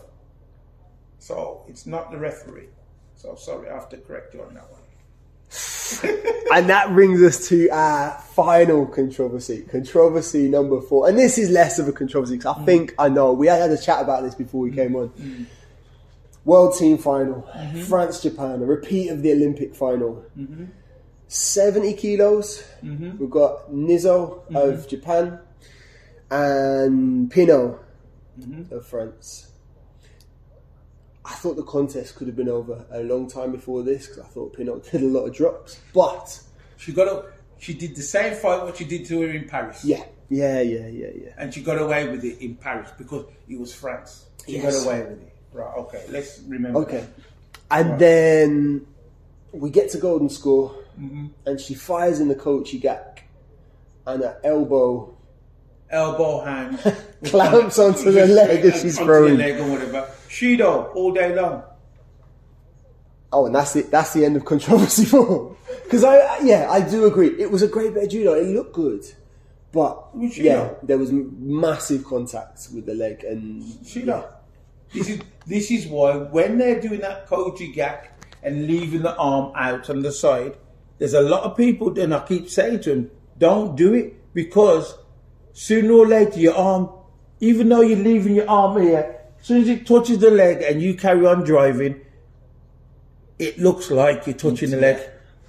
So 1.18 1.64
it's 1.68 1.86
not 1.86 2.10
the 2.10 2.18
referee. 2.18 2.68
So 3.14 3.36
sorry, 3.36 3.68
I 3.68 3.74
have 3.74 3.88
to 3.90 3.98
correct 3.98 4.34
you 4.34 4.42
on 4.42 4.54
that 4.54 4.70
one. 4.70 4.80
and 6.54 6.70
that 6.70 6.88
brings 6.92 7.22
us 7.22 7.48
to 7.48 7.68
our 7.68 8.18
final 8.34 8.86
controversy, 8.86 9.62
controversy 9.70 10.48
number 10.48 10.80
four. 10.80 11.08
And 11.08 11.18
this 11.18 11.36
is 11.36 11.50
less 11.50 11.78
of 11.78 11.88
a 11.88 11.92
controversy 11.92 12.36
because 12.38 12.56
I 12.56 12.60
mm. 12.60 12.66
think 12.66 12.94
I 12.98 13.08
know 13.08 13.32
we 13.32 13.46
had 13.46 13.60
had 13.60 13.70
a 13.70 13.78
chat 13.78 14.00
about 14.02 14.22
this 14.22 14.34
before 14.34 14.62
we 14.62 14.70
mm. 14.70 14.74
came 14.74 14.96
on. 14.96 15.10
Mm. 15.10 15.46
World 16.44 16.76
Team 16.76 16.98
Final, 16.98 17.48
mm-hmm. 17.54 17.82
France 17.82 18.20
Japan, 18.20 18.62
a 18.62 18.66
repeat 18.66 19.10
of 19.10 19.22
the 19.22 19.32
Olympic 19.32 19.74
final. 19.76 20.24
Mm-hmm. 20.36 20.64
70 21.32 21.94
kilos. 21.94 22.62
Mm-hmm. 22.84 23.16
We've 23.18 23.30
got 23.30 23.70
Niizoe 23.70 24.46
of 24.48 24.80
mm-hmm. 24.80 24.88
Japan 24.88 25.38
and 26.30 27.30
Pinot 27.30 27.80
mm-hmm. 28.38 28.74
of 28.74 28.86
France. 28.86 29.50
I 31.24 31.32
thought 31.34 31.56
the 31.56 31.62
contest 31.62 32.16
could 32.16 32.26
have 32.26 32.36
been 32.36 32.50
over 32.50 32.84
a 32.90 33.02
long 33.04 33.30
time 33.30 33.52
before 33.52 33.82
this 33.82 34.08
because 34.08 34.24
I 34.24 34.26
thought 34.26 34.54
Pinot 34.54 34.84
did 34.90 35.02
a 35.02 35.06
lot 35.06 35.24
of 35.24 35.34
drops. 35.34 35.80
But 35.94 36.38
She 36.76 36.92
got 36.92 37.08
up. 37.08 37.32
She 37.58 37.74
did 37.74 37.96
the 37.96 38.02
same 38.02 38.34
fight 38.34 38.62
what 38.64 38.76
she 38.76 38.84
did 38.84 39.06
to 39.06 39.22
her 39.22 39.30
in 39.30 39.48
Paris. 39.48 39.84
Yeah, 39.84 40.04
yeah, 40.28 40.60
yeah, 40.60 40.88
yeah, 40.88 41.10
yeah. 41.14 41.30
And 41.38 41.54
she 41.54 41.62
got 41.62 41.80
away 41.80 42.08
with 42.10 42.24
it 42.24 42.40
in 42.44 42.56
Paris 42.56 42.90
because 42.98 43.24
it 43.48 43.58
was 43.58 43.72
France. 43.72 44.26
She 44.44 44.58
Yes. 44.58 44.84
got 44.84 44.86
away 44.86 45.02
with 45.02 45.22
it. 45.22 45.32
Right. 45.52 45.76
Okay. 45.78 46.04
Let's 46.10 46.40
remember. 46.46 46.80
Okay. 46.80 47.06
And 47.70 47.98
then 47.98 48.86
we 49.52 49.70
get 49.70 49.90
to 49.90 49.98
golden 49.98 50.28
score, 50.28 50.74
Mm-hmm. 51.00 51.26
and 51.46 51.60
she 51.60 51.74
fires 51.74 52.20
in 52.20 52.28
the 52.28 52.34
ko-uchi 52.34 52.78
gake, 52.78 53.24
and 54.06 54.22
her 54.22 54.38
elbow. 54.44 55.16
Elbow 55.90 56.40
hand 56.42 56.78
clamps 57.24 57.78
onto 57.78 58.10
the 58.10 58.26
leg 58.26 58.64
as 58.64 58.80
she's 58.80 58.96
onto 58.98 59.06
throwing. 59.06 59.36
the 59.36 59.38
leg 59.44 59.60
or 59.60 59.70
whatever. 59.70 60.10
She 60.28 60.56
though 60.56 60.84
all 60.94 61.12
day 61.12 61.34
long. 61.34 61.62
Oh, 63.30 63.46
and 63.46 63.54
that's 63.54 63.76
it. 63.76 63.90
That's 63.90 64.12
the 64.12 64.24
end 64.24 64.36
of 64.36 64.44
controversy 64.44 65.04
for. 65.06 65.56
Because 65.84 66.04
I, 66.04 66.38
yeah, 66.40 66.70
I 66.70 66.80
do 66.80 67.04
agree. 67.06 67.28
It 67.38 67.50
was 67.50 67.62
a 67.62 67.68
great 67.68 67.94
bit 67.94 68.04
of 68.04 68.10
judo. 68.10 68.34
It 68.34 68.46
looked 68.46 68.74
good, 68.74 69.04
but 69.72 70.08
yeah, 70.14 70.70
there 70.82 70.98
was 70.98 71.10
massive 71.12 72.04
contact 72.04 72.68
with 72.74 72.86
the 72.86 72.94
leg, 72.94 73.24
and 73.24 73.62
She 73.86 74.02
yeah. 74.02 74.22
This 74.94 75.08
is 75.08 75.20
this 75.46 75.70
is 75.70 75.86
why 75.86 76.16
when 76.16 76.58
they're 76.58 76.80
doing 76.80 77.00
that 77.00 77.26
ko-uchi 77.26 77.72
gake 77.72 78.10
and 78.42 78.66
leaving 78.66 79.02
the 79.02 79.16
arm 79.16 79.52
out 79.56 79.88
on 79.88 80.02
the 80.02 80.12
side, 80.12 80.56
there's 81.02 81.14
a 81.14 81.20
lot 81.20 81.42
of 81.42 81.56
people. 81.56 81.90
Then 81.90 82.12
I 82.12 82.24
keep 82.24 82.48
saying 82.48 82.80
to 82.82 82.90
them, 82.90 83.10
don't 83.38 83.74
do 83.74 83.92
it 83.94 84.32
because 84.34 84.96
sooner 85.52 85.92
or 85.94 86.06
later 86.06 86.38
your 86.38 86.54
arm, 86.54 86.90
even 87.40 87.68
though 87.68 87.80
you're 87.80 87.98
leaving 87.98 88.36
your 88.36 88.48
arm 88.48 88.80
here, 88.80 89.18
as 89.40 89.44
soon 89.46 89.62
as 89.62 89.68
it 89.68 89.84
touches 89.84 90.18
the 90.20 90.30
leg 90.30 90.62
and 90.62 90.80
you 90.80 90.94
carry 90.94 91.26
on 91.26 91.42
driving, 91.42 92.00
it 93.40 93.58
looks 93.58 93.90
like 93.90 94.28
you're 94.28 94.36
touching 94.36 94.70
the 94.70 94.76
leg. 94.76 95.00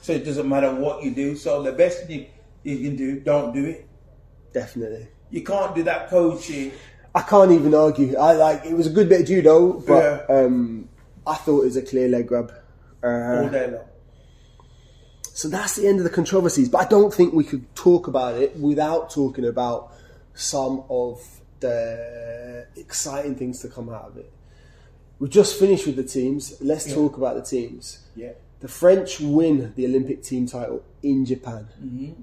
So 0.02 0.13
it 0.13 0.26
doesn't 0.26 0.50
matter 0.50 0.74
what 0.74 1.04
you 1.04 1.12
do. 1.13 1.36
So 1.36 1.62
the 1.62 1.72
best 1.72 2.08
thing 2.08 2.26
you, 2.63 2.74
you 2.76 2.88
can 2.89 2.96
do, 2.98 3.20
don't 3.20 3.54
do 3.54 3.63
it. 3.66 3.88
definitely. 4.54 5.08
You 5.30 5.44
can't 5.44 5.76
do 5.76 5.84
that 5.84 6.10
ko-uchi. 6.10 6.72
I 7.16 7.22
can't 7.22 7.52
even 7.52 7.76
argue. 7.76 8.16
I 8.18 8.34
like 8.34 8.66
it 8.66 8.74
was 8.76 8.88
a 8.88 8.89
good 8.89 9.08
bit 9.08 9.22
of 9.22 9.28
judo, 9.28 9.74
but 9.82 10.26
Yeah. 10.30 10.36
um, 10.36 10.89
I 11.28 11.36
thought 11.36 11.62
it 11.62 11.66
was 11.66 11.76
a 11.78 11.82
clear 11.84 12.08
leg 12.08 12.28
grab. 12.28 12.52
all 13.04 13.10
Uh, 13.12 13.50
day 13.50 13.68
long. 13.68 13.82
So 15.34 15.50
that's 15.50 15.76
the 15.76 15.88
end 15.88 15.98
of 15.98 16.04
the 16.04 16.12
controversies. 16.12 16.69
But 16.69 16.86
I 16.86 16.88
don't 16.88 17.12
think 17.12 17.34
we 17.34 17.43
could 17.43 17.76
talk 17.76 18.08
about 18.08 18.36
it 18.36 18.56
without 18.56 19.10
talking 19.10 19.46
about 19.46 19.91
some 20.36 20.84
of 20.89 21.22
the 21.60 22.67
exciting 22.76 23.36
things 23.36 23.60
to 23.62 23.67
come 23.67 23.89
out 23.89 24.06
of 24.06 24.17
it. 24.17 24.32
We've 25.17 25.32
just 25.32 25.58
finished 25.58 25.88
with 25.88 25.96
the 25.96 26.04
teams. 26.04 26.62
Let's 26.62 26.93
talk 26.93 27.17
about 27.17 27.36
the 27.36 27.41
teams. 27.41 28.06
Yeah. 28.15 28.34
The 28.60 28.67
French 28.67 29.19
win 29.19 29.74
the 29.76 29.86
Olympic 29.86 30.22
team 30.22 30.46
title 30.46 30.84
in 31.02 31.26
Japan. 31.26 31.67
Mm-hmm. 31.84 32.22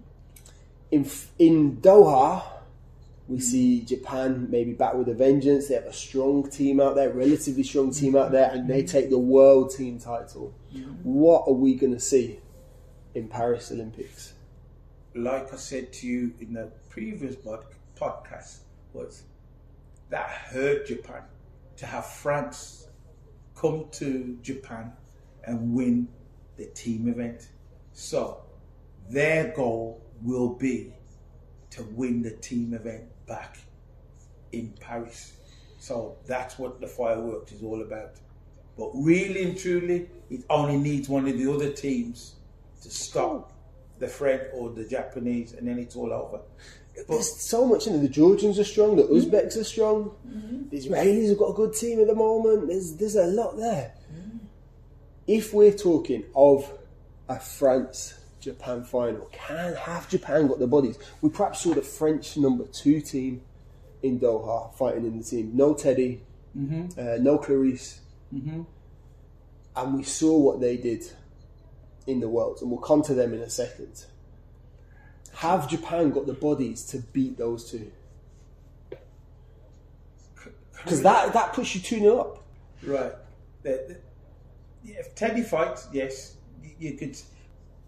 In 0.93 1.11
in 1.39 1.77
Doha, 1.79 2.45
we 3.27 3.41
see 3.41 3.81
Japan 3.83 4.47
maybe 4.51 4.73
back 4.73 4.95
with 4.95 5.09
a 5.09 5.15
vengeance. 5.15 5.67
They 5.69 5.75
have 5.75 5.85
a 5.85 5.93
strong 5.93 6.49
team 6.49 6.81
out 6.81 6.95
there, 6.95 7.11
relatively 7.11 7.65
strong 7.65 7.93
team 7.93 8.15
out 8.15 8.31
there, 8.31 8.51
and 8.53 8.69
they 8.71 8.83
mm-hmm. 8.83 8.99
take 8.99 9.11
the 9.11 9.19
world 9.19 9.75
team 9.75 9.99
title. 9.99 10.55
Mm-hmm. 10.73 10.93
What 11.03 11.49
are 11.49 11.55
we 11.55 11.75
going 11.75 11.93
to 11.93 12.01
see 12.01 12.39
in 13.15 13.29
Paris 13.29 13.71
Olympics? 13.73 14.35
like 15.15 15.53
I 15.53 15.57
said 15.57 15.93
to 15.95 16.07
you 16.07 16.33
in 16.41 16.53
the 16.53 16.71
previous 16.89 17.35
pod- 17.37 17.67
podcast, 17.99 18.59
was 18.93 19.25
that 20.09 20.29
hurt 20.29 20.87
Japan 20.87 21.23
to 21.77 21.87
have 21.87 22.07
France 22.07 22.89
come 23.55 23.87
to 23.93 24.39
Japan 24.43 24.93
and 25.45 25.75
win 25.75 26.09
the 26.57 26.67
team 26.67 27.09
event. 27.09 27.49
So 27.93 28.43
their 29.09 29.53
goal 29.55 30.01
will 30.23 30.51
be 30.51 30.93
to 31.71 31.83
win 31.95 32.23
the 32.23 32.33
team 32.33 32.75
event 32.75 33.05
back 33.27 33.59
in 34.53 34.73
Paris. 34.81 35.33
So 35.79 36.17
that's 36.27 36.59
what 36.59 36.81
the 36.81 36.87
fireworks 36.87 37.53
is 37.53 37.63
all 37.63 37.83
about. 37.83 38.17
But 38.77 38.91
really 38.95 39.45
and 39.45 39.59
truly, 39.59 40.09
it 40.31 40.45
only 40.51 40.77
needs 40.77 41.09
one 41.09 41.27
of 41.29 41.39
the 41.39 41.53
other 41.53 41.71
teams 41.71 42.35
to 42.81 42.91
stop 42.91 43.53
the 43.99 44.09
French 44.09 44.43
or 44.55 44.71
the 44.71 44.85
Japanese, 44.85 45.53
and 45.53 45.69
then 45.69 45.79
it's 45.79 45.95
all 45.95 46.13
over. 46.13 46.41
There's 47.09 47.41
so 47.41 47.67
much 47.67 47.87
in 47.87 47.95
it. 47.95 47.99
The 48.03 48.09
Georgians 48.09 48.59
are 48.59 48.65
strong. 48.65 48.97
The 48.97 49.05
Uzbeks 49.05 49.57
are 49.57 49.65
strong. 49.65 50.11
Mm-hmm. 50.27 50.69
The 50.71 50.79
Israelis 50.79 51.29
have 51.29 51.39
got 51.39 51.51
a 51.51 51.55
good 51.55 51.75
team 51.75 52.01
at 52.01 52.07
the 52.07 52.15
moment. 52.15 52.69
There's 52.69 52.97
there's 52.97 53.17
a 53.17 53.27
lot 53.27 53.57
there. 53.57 53.95
Mm-hmm. 54.13 54.39
If 55.27 55.55
we're 55.55 55.73
talking 55.73 56.25
of 56.35 56.71
a 57.29 57.39
France 57.39 58.15
Japan 58.41 58.83
final, 58.83 59.29
can 59.33 59.75
have 59.75 60.09
Japan 60.09 60.49
got 60.49 60.59
the 60.59 60.67
bodies? 60.67 60.99
We 61.21 61.31
perhaps 61.31 61.61
saw 61.61 61.75
the 61.75 61.83
French 61.83 62.37
number 62.37 62.65
two 62.67 63.01
team 63.01 63.43
in 64.03 64.19
Doha 64.19 64.75
fighting 64.75 65.05
in 65.05 65.19
the 65.19 65.25
team. 65.25 65.53
No 65.55 65.75
Teddy, 65.75 66.23
mm-hmm. 66.57 66.99
uh, 66.99 67.17
no 67.21 67.39
Clarisse, 67.39 68.01
and 69.77 69.95
we 69.95 70.03
saw 70.03 70.37
what 70.39 70.61
they 70.61 70.77
did 70.77 71.05
in 72.07 72.21
the 72.21 72.29
world, 72.29 72.59
and 72.61 72.71
we'll 72.71 72.81
come 72.81 73.03
to 73.03 73.15
them 73.15 73.35
in 73.35 73.41
a 73.41 73.51
second. 73.51 74.05
Have 75.35 75.69
Japan 75.69 76.11
got 76.11 76.27
the 76.27 76.33
bodies 76.33 76.85
to 76.87 76.99
beat 76.99 77.39
those 77.39 77.71
two? 77.71 77.91
Because 80.83 81.03
that 81.03 81.33
that 81.33 81.53
puts 81.53 81.75
you 81.75 81.81
two 81.81 81.99
0 82.01 82.19
up. 82.19 82.45
Right. 82.83 83.13
If 83.65 85.15
Teddy 85.15 85.43
fights, 85.43 85.89
yes, 85.93 86.37
you, 86.79 86.95
could, 86.95 87.17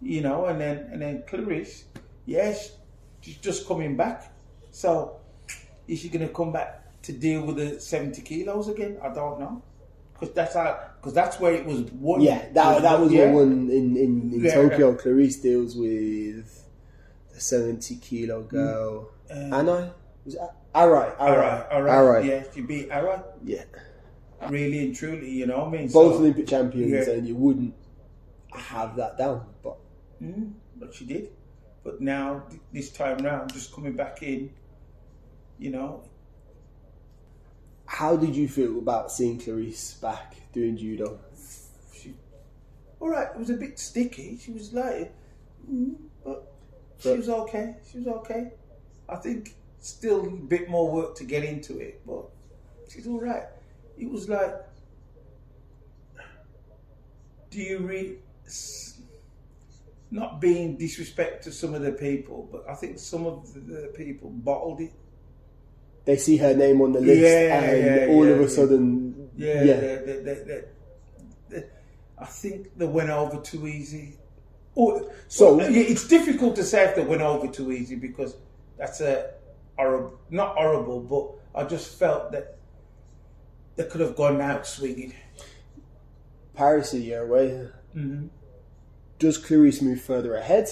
you 0.01 0.21
know, 0.21 0.45
and 0.45 0.61
then 0.61 0.89
and 0.91 1.01
then 1.01 1.23
Clarisse, 1.27 1.83
yes, 2.25 2.73
she's 3.21 3.37
just 3.37 3.67
coming 3.67 3.97
back. 3.97 4.31
So 4.71 5.19
is 5.87 5.99
she 5.99 6.09
going 6.09 6.27
to 6.27 6.33
come 6.33 6.51
back 6.51 7.01
to 7.03 7.11
deal 7.11 7.45
with 7.45 7.57
the 7.57 7.79
seventy 7.79 8.21
kilos 8.21 8.67
again? 8.67 8.97
I 9.01 9.09
don't 9.09 9.39
know. 9.39 9.61
Because 10.23 10.35
that's 10.35 10.55
how, 10.55 10.79
because 10.97 11.13
that's 11.13 11.39
where 11.39 11.53
it 11.53 11.65
was 11.65 11.81
won. 11.91 12.21
Yeah, 12.21 12.39
that 12.53 12.81
that 12.81 12.99
was 12.99 13.11
yeah. 13.11 13.27
the 13.27 13.31
one 13.33 13.69
in 13.69 13.97
in, 13.97 14.31
in 14.33 14.43
Yeah. 14.43 14.55
Tokyo. 14.55 14.95
Clarisse 14.95 15.41
deals 15.41 15.75
with 15.75 16.65
the 17.33 17.39
seventy 17.39 17.95
kilo 17.97 18.43
girl. 18.43 19.11
Anai 19.31 19.91
was 20.25 20.35
it 20.35 20.41
Arai? 20.75 21.15
Mm. 21.15 21.19
All 21.19 21.37
right, 21.37 21.65
all 21.71 21.81
right, 21.83 21.95
Arai. 21.97 22.25
yeah, 22.25 22.43
she 22.53 22.61
beat 22.61 22.89
Ara, 22.89 23.23
yeah. 23.43 23.63
really 24.49 24.79
and 24.85 24.95
truly, 24.95 25.29
you 25.29 25.45
know 25.45 25.59
what 25.59 25.67
I 25.67 25.71
mean. 25.71 25.87
Both 25.91 26.13
So- 26.13 26.19
Olympic 26.19 26.47
champions, 26.47 27.07
yeah. 27.07 27.13
and 27.13 27.27
you 27.27 27.35
wouldn't 27.35 27.73
have 28.53 28.95
that 28.95 29.17
down. 29.17 29.45
But 29.63 29.77
but 30.79 30.93
she 30.93 31.05
did. 31.05 31.29
But 31.83 31.99
now 32.01 32.43
this 32.71 32.91
time 32.91 33.17
round, 33.19 33.51
just 33.53 33.73
coming 33.73 33.93
back 33.93 34.23
in, 34.23 34.51
you 35.59 35.69
know, 35.69 36.03
how 37.85 38.15
did 38.15 38.35
you 38.35 38.47
feel 38.47 38.77
about 38.79 39.11
seeing 39.11 39.39
Clarisse 39.39 39.99
back 40.01 40.35
doing 40.53 40.77
judo? 40.77 41.19
she 41.93 42.13
all 42.99 43.09
right. 43.09 43.27
It 43.33 43.37
was 43.39 43.49
a 43.49 43.55
bit 43.55 43.77
sticky. 43.79 44.37
She 44.41 44.51
was 44.51 44.73
like, 44.73 45.13
mm, 45.69 45.95
but 46.23 46.51
she 46.99 47.09
But- 47.09 47.17
was 47.17 47.29
okay. 47.29 47.75
She 47.91 47.97
was 47.99 48.07
okay. 48.07 48.51
I 49.09 49.17
think 49.17 49.55
still 49.79 50.25
a 50.25 50.29
bit 50.29 50.69
more 50.69 50.89
work 50.91 51.15
to 51.15 51.23
get 51.25 51.43
into 51.43 51.77
it, 51.79 52.01
but 52.05 52.29
she's 52.89 53.05
all 53.07 53.19
right. 53.19 53.43
It 53.97 54.09
was 54.09 54.29
like, 54.29 54.55
do 57.51 57.59
you 57.59 57.79
read? 57.79 58.17
Not 60.09 60.39
being 60.39 60.77
disrespect 60.77 61.43
to 61.45 61.51
some 61.51 61.73
of 61.73 61.81
the 61.81 61.91
people, 61.91 62.47
but 62.51 62.63
I 62.69 62.75
think 62.75 62.99
some 62.99 63.25
of 63.25 63.51
the, 63.53 63.59
the 63.59 63.87
people 63.95 64.29
bottled 64.29 64.79
it. 64.81 64.93
They 66.05 66.17
see 66.17 66.37
her 66.37 66.53
name 66.53 66.81
on 66.81 66.91
the 66.91 66.99
list, 66.99 67.21
Yeah, 67.21 67.61
and 67.63 67.85
yeah, 68.09 68.13
all 68.15 68.25
yeah, 68.27 68.33
of 68.33 68.41
a 68.41 68.49
sudden, 68.49 69.29
Yeah, 69.37 69.63
yeah. 69.63 69.75
They, 69.79 70.19
they, 70.23 70.61
they, 71.49 71.63
I 72.17 72.25
think 72.25 72.77
they 72.77 72.85
went 72.85 73.09
over 73.09 73.39
too 73.41 73.67
easy. 73.67 74.17
Or, 74.75 75.11
So- 75.27 75.59
so 75.59 75.65
it's 75.69 76.07
difficult 76.07 76.55
to 76.57 76.63
say 76.63 76.85
if 76.89 76.95
they 76.95 77.03
went 77.03 77.21
over 77.21 77.47
too 77.47 77.71
easy 77.71 77.95
because 77.95 78.35
that's 78.77 79.01
a 79.01 79.31
horrible, 79.77 80.19
not 80.29 80.55
horrible, 80.55 80.99
but 81.01 81.59
I 81.59 81.65
just 81.67 81.97
felt 81.97 82.31
that 82.33 82.57
they 83.75 83.85
could 83.85 84.01
have 84.01 84.15
gone 84.15 84.41
out 84.41 84.67
swinging. 84.67 85.13
Paris 86.53 86.93
a 86.93 86.99
year 86.99 87.23
away. 87.23 87.67
Mm-hmm. 87.95 88.27
Does 89.19 89.37
Clarisse 89.41 89.81
move 89.81 90.01
further 90.01 90.35
ahead, 90.35 90.69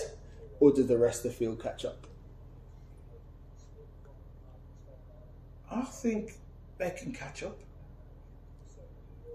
or 0.60 0.72
does 0.72 0.88
the 0.88 0.98
rest 0.98 1.24
of 1.26 1.32
the 1.32 1.38
field 1.38 1.62
catch 1.62 1.86
up? 1.86 2.06
I 5.72 5.82
think 5.82 6.34
they 6.78 6.92
can 6.92 7.14
catch 7.14 7.44
up. 7.44 7.58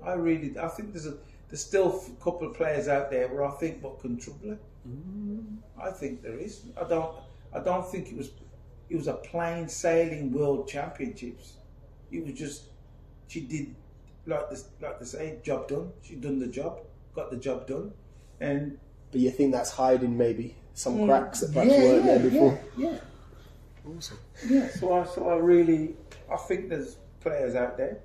I 0.05 0.13
really, 0.13 0.57
I 0.59 0.69
think 0.69 0.93
there's 0.93 1.07
a 1.07 1.15
there's 1.49 1.65
still 1.65 2.03
a 2.07 2.25
couple 2.25 2.49
of 2.49 2.55
players 2.55 2.89
out 2.89 3.11
there 3.11 3.29
where 3.29 3.45
I 3.45 3.53
think 3.53 3.83
what 3.83 4.01
can 4.01 4.19
trouble 4.19 4.51
her. 4.51 4.59
Mm. 4.89 5.57
I 5.81 5.91
think 5.91 6.23
there 6.23 6.39
is. 6.39 6.63
I 6.81 6.85
don't. 6.89 7.15
I 7.55 7.61
don't 7.61 7.89
think 7.91 8.09
it 8.09 8.17
was. 8.17 8.31
It 8.89 8.97
was 8.97 9.09
a 9.09 9.15
plain 9.15 9.69
sailing 9.69 10.33
world 10.33 10.69
championships. 10.69 11.55
It 12.13 12.25
was 12.25 12.35
just 12.35 12.65
she 13.29 13.41
did 13.41 13.75
like 14.27 14.51
this, 14.51 14.69
like 14.81 14.99
they 14.99 15.07
say, 15.07 15.39
job 15.43 15.69
done. 15.69 15.93
She 16.03 16.17
done 16.17 16.39
the 16.39 16.47
job, 16.47 16.81
got 17.15 17.31
the 17.31 17.37
job 17.37 17.67
done, 17.67 17.93
and 18.41 18.79
But 19.11 19.21
you 19.21 19.31
think 19.31 19.53
that's 19.53 19.71
hiding 19.71 20.17
maybe 20.17 20.57
some 20.75 20.99
mm. 20.99 21.07
cracks 21.07 21.41
that 21.41 21.53
perhaps 21.53 21.73
weren't 21.73 22.05
there 22.05 22.19
before. 22.21 22.61
Yeah, 22.77 22.91
yeah. 22.91 22.99
Awesome. 23.87 24.19
Yeah, 24.49 24.69
so 24.69 24.93
I, 24.93 25.05
so 25.07 25.29
I 25.29 25.37
really, 25.37 25.95
I 26.33 26.37
think 26.37 26.69
there's 26.69 26.97
players 27.21 27.55
out 27.55 27.77
there. 27.77 27.99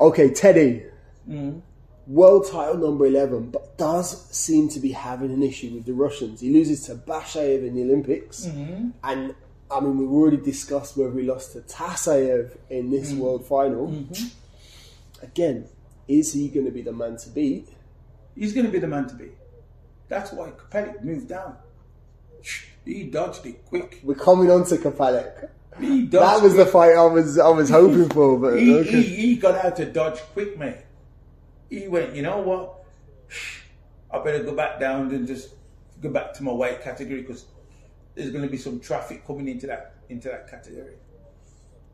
Okay, 0.00 0.30
Teddy. 0.32 0.84
Mm. 1.28 1.62
World 2.06 2.46
title 2.50 2.76
number 2.76 3.06
11, 3.06 3.50
but 3.50 3.78
does 3.78 4.30
seem 4.30 4.68
to 4.70 4.80
be 4.80 4.92
having 4.92 5.30
an 5.32 5.42
issue 5.42 5.70
with 5.74 5.86
the 5.86 5.94
Russians. 5.94 6.42
He 6.42 6.52
loses 6.52 6.84
to 6.86 6.96
Bashaev 6.96 7.66
in 7.66 7.74
the 7.74 7.82
Olympics. 7.82 8.44
Mm-hmm. 8.44 8.90
And, 9.02 9.34
I 9.70 9.80
mean, 9.80 9.96
we've 9.96 10.10
already 10.10 10.36
discussed 10.36 10.98
whether 10.98 11.18
he 11.18 11.26
lost 11.26 11.52
to 11.52 11.60
Tasoev 11.60 12.58
in 12.68 12.90
this 12.90 13.12
Mm. 13.12 13.18
world 13.18 13.46
final. 13.46 13.88
Mm-hmm. 13.88 15.24
Again, 15.24 15.66
is 16.06 16.34
he 16.34 16.48
going 16.48 16.66
to 16.66 16.72
be 16.72 16.82
the 16.82 16.92
man 16.92 17.16
to 17.16 17.30
beat? 17.30 17.68
He's 18.36 18.52
going 18.52 18.66
to 18.66 18.72
be 18.72 18.80
the 18.80 18.86
man 18.88 19.06
to 19.08 19.14
be. 19.14 19.30
That's 20.08 20.30
why 20.30 20.50
Krpálek 20.50 21.02
moved 21.02 21.28
down. 21.28 21.56
He 22.84 23.04
dodged 23.04 23.46
it 23.46 23.64
quick. 23.66 24.00
We're 24.02 24.14
coming 24.14 24.50
on 24.50 24.64
to 24.66 24.76
Krpálek. 24.76 25.48
He 25.80 26.02
dodged 26.02 26.12
That 26.12 26.42
was 26.42 26.54
the 26.54 26.66
fight 26.66 26.94
I 26.94 27.04
was 27.04 27.38
I 27.38 27.48
was 27.48 27.70
hoping 27.70 28.08
for, 28.10 28.38
but 28.38 28.60
he, 28.60 28.74
okay. 28.74 28.90
he, 28.90 29.02
he 29.02 29.36
got 29.36 29.64
out 29.64 29.76
to 29.76 29.86
dodge 29.86 30.20
quick, 30.32 30.58
mate. 30.58 30.78
He 31.70 31.88
went, 31.88 32.14
you 32.14 32.22
know 32.22 32.38
what? 32.38 32.84
I 34.12 34.22
better 34.22 34.44
go 34.44 34.54
back 34.54 34.78
down 34.78 35.12
and 35.12 35.26
just 35.26 35.54
go 36.00 36.10
back 36.10 36.32
to 36.34 36.44
my 36.44 36.52
weight 36.52 36.82
category 36.82 37.22
because 37.22 37.46
there's 38.14 38.30
going 38.30 38.44
to 38.44 38.50
be 38.50 38.58
some 38.58 38.78
traffic 38.78 39.26
coming 39.26 39.48
into 39.48 39.66
that 39.66 39.94
into 40.08 40.28
that 40.28 40.48
category. 40.48 40.94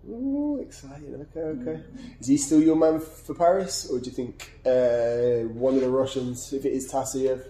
Ooh, 0.09 0.59
exciting. 0.63 1.27
Okay, 1.37 1.41
okay. 1.71 1.83
Is 2.21 2.27
he 2.27 2.37
still 2.37 2.63
your 2.63 2.77
man 2.77 3.01
for 3.01 3.35
Paris, 3.35 3.89
or 3.91 3.99
do 3.99 4.07
you 4.07 4.13
think 4.13 4.51
uh, 4.65 5.47
one 5.53 5.75
of 5.75 5.83
the 5.83 5.91
Russians, 5.91 6.53
if 6.53 6.65
it 6.65 6.73
is 6.73 6.91
Tasoev, 6.91 7.45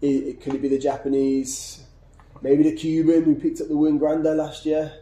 it, 0.00 0.06
it, 0.06 0.40
could 0.40 0.54
it 0.54 0.62
be 0.62 0.68
the 0.68 0.78
Japanese, 0.78 1.84
maybe 2.42 2.62
the 2.62 2.76
Cuban 2.76 3.24
who 3.24 3.34
picked 3.34 3.60
up 3.60 3.68
the 3.68 3.76
win 3.76 3.98
grande 3.98 4.24
last 4.24 4.66
year, 4.66 4.92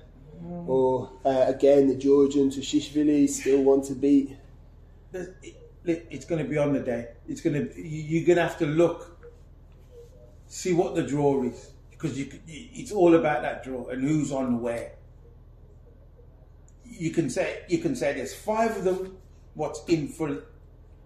or 0.66 1.10
uh, 1.24 1.44
again 1.46 1.88
the 1.88 1.94
Georgian 1.94 2.50
Tushishvili 2.50 3.28
still 3.28 3.62
want 3.62 3.84
to 3.84 3.94
beat? 3.94 4.36
It's 5.84 6.24
going 6.24 6.42
to 6.42 6.48
be 6.48 6.58
on 6.58 6.72
the 6.72 6.80
day. 6.80 7.08
It's 7.26 7.40
going 7.40 7.54
to. 7.54 7.80
You're 7.80 8.26
going 8.26 8.36
to 8.36 8.42
have 8.42 8.58
to 8.58 8.66
look, 8.66 9.26
see 10.46 10.72
what 10.72 10.94
the 10.94 11.02
draw 11.02 11.42
is 11.44 11.70
because 11.90 12.18
you. 12.18 12.30
It's 12.46 12.92
all 12.92 13.14
about 13.14 13.42
that 13.42 13.64
draw 13.64 13.88
and 13.88 14.02
who's 14.02 14.32
on 14.32 14.60
where. 14.60 14.92
You 16.84 17.10
can 17.10 17.30
say 17.30 17.62
you 17.68 17.78
can 17.78 17.94
say 17.96 18.14
there's 18.14 18.34
five 18.34 18.76
of 18.76 18.84
them. 18.84 19.18
What's 19.54 19.84
in 19.86 20.08
for 20.08 20.42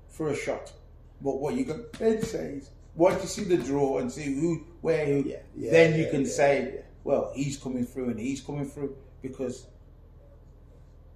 for 0.08 0.28
a 0.30 0.36
shot? 0.36 0.72
But 1.20 1.38
what 1.38 1.54
you 1.54 1.64
can 1.64 1.84
then 1.98 2.22
say 2.22 2.54
is 2.54 2.70
once 2.94 3.22
you 3.22 3.28
see 3.28 3.44
the 3.44 3.56
draw 3.56 3.98
and 3.98 4.10
see 4.10 4.34
who 4.34 4.64
where 4.80 5.06
who, 5.06 5.24
Yeah, 5.28 5.36
yeah, 5.56 5.70
then 5.70 5.98
you 5.98 6.04
yeah, 6.04 6.10
can 6.10 6.26
say, 6.26 6.80
well, 7.04 7.32
he's 7.34 7.56
coming 7.56 7.86
through 7.86 8.10
and 8.10 8.20
he's 8.20 8.40
coming 8.40 8.68
through 8.68 8.96
because 9.22 9.66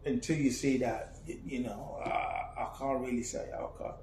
until 0.05 0.37
you 0.37 0.51
see 0.51 0.79
that, 0.79 1.19
you, 1.27 1.39
you 1.45 1.59
know, 1.65 1.99
I, 2.05 2.63
I 2.63 2.69
can't 2.79 3.01
really 3.01 3.23
say. 3.23 3.51
okay, 3.53 3.85
can't. 3.85 3.95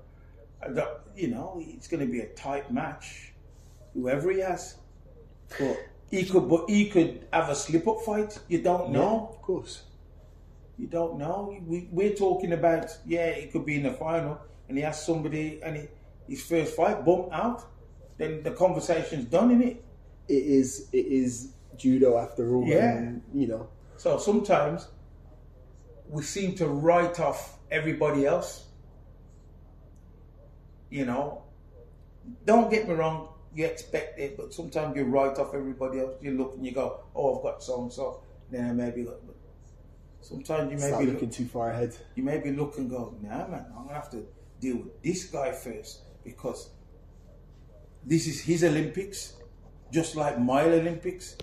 I 0.61 0.67
don't, 0.73 0.97
you 1.15 1.27
know, 1.29 1.61
it's 1.65 1.87
going 1.87 2.05
to 2.05 2.11
be 2.11 2.19
a 2.21 2.27
tight 2.27 2.71
match, 2.71 3.33
whoever 3.93 4.31
he 4.31 4.39
has. 4.39 4.75
But 5.59 5.77
he 6.09 6.25
could, 6.25 6.47
but 6.49 6.69
he 6.69 6.89
could 6.89 7.27
have 7.33 7.49
a 7.49 7.55
slip-up 7.55 8.01
fight. 8.01 8.39
You 8.47 8.61
don't 8.61 8.91
know. 8.91 9.29
of 9.31 9.41
course. 9.41 9.83
You 10.77 10.87
don't 10.87 11.17
know. 11.17 11.57
We, 11.65 11.87
we're 11.91 12.15
talking 12.15 12.53
about 12.53 12.97
yeah, 13.05 13.27
it 13.27 13.51
could 13.51 13.65
be 13.65 13.75
in 13.75 13.83
the 13.83 13.93
final, 13.93 14.39
and 14.67 14.77
he 14.77 14.83
has 14.83 15.03
somebody, 15.05 15.59
and 15.63 15.75
he, 15.75 15.83
his 16.27 16.43
first 16.43 16.75
fight 16.75 17.03
bump 17.05 17.29
out. 17.31 17.65
Then 18.17 18.43
the 18.43 18.51
conversation's 18.51 19.25
done 19.25 19.51
in 19.51 19.61
it. 19.61 19.83
It 20.27 20.43
is 20.43 20.89
it 20.91 21.05
is 21.07 21.53
judo 21.77 22.17
after 22.17 22.55
all. 22.55 22.65
Yeah. 22.65 22.97
and, 22.97 23.21
you 23.33 23.47
know. 23.47 23.67
So 23.97 24.17
sometimes 24.17 24.87
we 26.09 26.23
seem 26.23 26.55
to 26.55 26.67
write 26.67 27.19
off 27.19 27.57
everybody 27.71 28.25
else. 28.25 28.65
You 30.89 31.05
know, 31.05 31.43
don't 32.45 32.69
get 32.69 32.87
me 32.87 32.93
wrong, 32.93 33.29
you 33.55 33.65
expect 33.65 34.19
it, 34.19 34.37
but 34.37 34.53
sometimes 34.53 34.95
you 34.95 35.05
write 35.05 35.37
off 35.39 35.53
everybody 35.55 35.99
else. 35.99 36.15
You 36.21 36.37
look 36.37 36.55
and 36.55 36.65
you 36.65 36.71
go, 36.71 36.99
"Oh, 37.15 37.35
I've 37.37 37.43
got 37.43 37.63
so 37.63 37.81
and 37.81 37.91
so." 37.91 38.21
Then 38.51 38.69
I 38.69 38.73
maybe, 38.73 39.03
but 39.03 39.21
sometimes 40.21 40.71
you 40.71 40.77
Start 40.77 40.99
maybe 40.99 41.11
looking 41.11 41.29
look, 41.29 41.37
too 41.37 41.45
far 41.45 41.71
ahead. 41.71 41.95
you 42.15 42.23
may 42.23 42.37
be 42.37 42.51
looking, 42.51 42.87
go, 42.87 43.15
"Nah, 43.21 43.47
man, 43.47 43.65
I'm 43.75 43.85
gonna 43.85 43.95
have 43.95 44.11
to 44.11 44.27
deal 44.59 44.77
with 44.77 45.01
this 45.01 45.25
guy 45.25 45.51
first 45.51 46.01
because 46.23 46.69
this 48.05 48.27
is 48.27 48.41
his 48.41 48.63
Olympics, 48.63 49.33
just 49.91 50.15
like 50.15 50.39
my 50.39 50.63
Olympics. 50.63 51.37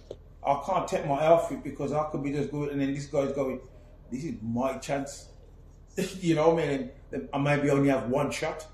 I 0.46 0.60
can't 0.64 0.88
take 0.88 1.06
my 1.06 1.24
outfit 1.24 1.62
because 1.62 1.92
I 1.92 2.04
could 2.10 2.22
be 2.22 2.32
just 2.32 2.50
good, 2.50 2.70
and 2.72 2.80
then 2.80 2.94
this 2.94 3.06
guy's 3.06 3.32
going, 3.32 3.60
"This 4.10 4.24
is 4.24 4.34
my 4.42 4.78
chance." 4.78 5.28
you 6.20 6.34
know 6.34 6.50
what 6.50 6.64
I 6.64 6.66
mean? 6.68 6.90
And 7.12 7.28
I 7.32 7.38
maybe 7.38 7.68
only 7.70 7.88
have 7.90 8.08
one 8.08 8.30
shot. 8.30 8.66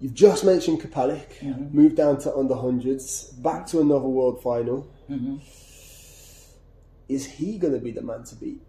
You've 0.00 0.14
just 0.14 0.44
mentioned 0.44 0.80
Krpálek, 0.80 1.38
Mm-hmm. 1.40 1.74
moved 1.76 1.96
down 1.96 2.18
to 2.20 2.34
under 2.36 2.54
hundreds, 2.54 3.24
back 3.32 3.66
to 3.68 3.80
another 3.80 4.08
world 4.08 4.42
final. 4.42 4.86
Mm-hmm. 5.10 5.36
Is 7.08 7.26
he 7.26 7.58
going 7.58 7.72
to 7.74 7.78
be 7.80 7.90
the 7.90 8.02
man 8.02 8.24
to 8.24 8.34
beat 8.34 8.60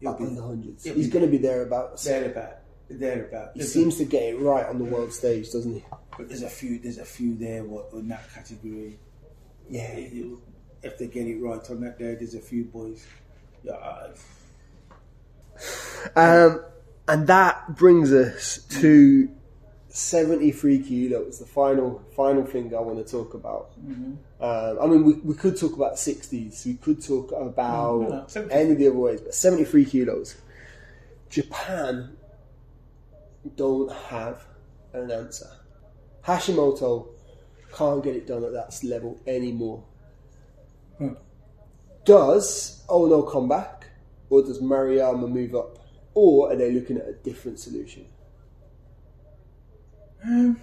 He'll 0.00 0.10
up 0.10 0.18
be 0.18 0.24
under 0.24 0.42
hundreds? 0.42 0.84
He's 0.84 1.08
going 1.08 1.24
to 1.24 1.30
be 1.30 1.38
thereabouts. 1.38 2.04
thereabout, 2.04 2.58
thereabout. 2.90 3.50
He 3.54 3.62
seems 3.62 3.96
to 3.98 4.04
get 4.04 4.22
it 4.22 4.40
right 4.40 4.66
on 4.66 4.78
the 4.78 4.84
world 4.84 5.12
stage, 5.12 5.50
doesn't 5.50 5.74
he? 5.74 5.84
But 6.16 6.28
there's 6.28 6.42
a 6.42 6.48
few, 6.48 6.78
there's 6.78 6.98
a 6.98 7.04
few 7.04 7.34
there 7.36 7.64
what 7.64 7.90
in 7.92 8.08
that 8.08 8.32
category. 8.32 8.98
Yeah. 9.68 9.98
If 10.82 10.98
they 10.98 11.06
get 11.06 11.26
it 11.26 11.40
right 11.40 11.70
on 11.70 11.80
that 11.80 11.98
day, 11.98 12.14
there's 12.14 12.34
a 12.34 12.40
few 12.40 12.64
boys. 12.64 13.06
Yeah, 13.62 14.08
Um, 16.14 16.62
and 17.08 17.26
that 17.26 17.76
brings 17.76 18.12
us 18.12 18.58
to 18.80 19.30
73 19.88 20.82
kilos, 20.82 21.38
the 21.38 21.46
final 21.46 22.02
final 22.14 22.44
thing 22.44 22.74
I 22.74 22.80
want 22.80 23.04
to 23.04 23.10
talk 23.10 23.34
about. 23.34 23.70
Mm-hmm. 23.80 24.14
Um, 24.44 24.78
I 24.82 24.86
mean, 24.86 25.04
we, 25.04 25.12
we 25.14 25.34
could 25.34 25.58
talk 25.58 25.74
about 25.74 25.94
60s, 25.94 26.66
we 26.66 26.74
could 26.74 27.02
talk 27.02 27.32
about 27.32 28.28
Mm, 28.28 28.36
no, 28.36 28.48
any 28.48 28.72
of 28.72 28.78
the 28.78 28.88
other 28.88 28.98
ways, 28.98 29.20
but 29.20 29.34
73 29.34 29.84
kilos. 29.84 30.36
Japan 31.30 32.16
don't 33.56 33.92
have 33.92 34.46
an 34.92 35.10
answer. 35.10 35.50
Hashimoto 36.26 37.08
can't 37.72 38.02
get 38.02 38.16
it 38.16 38.26
done 38.26 38.44
at 38.44 38.52
that 38.52 38.78
level 38.84 39.20
anymore. 39.26 39.84
Hmm. 40.98 41.14
Does 42.04 42.84
Ono 42.88 43.22
come 43.22 43.48
back, 43.48 43.86
or 44.30 44.42
does 44.42 44.60
Maruyama 44.60 45.28
move 45.28 45.54
up, 45.54 45.78
or 46.14 46.52
are 46.52 46.56
they 46.56 46.70
looking 46.70 46.96
at 46.98 47.08
a 47.08 47.12
different 47.12 47.58
solution? 47.58 48.06
Um, 50.24 50.60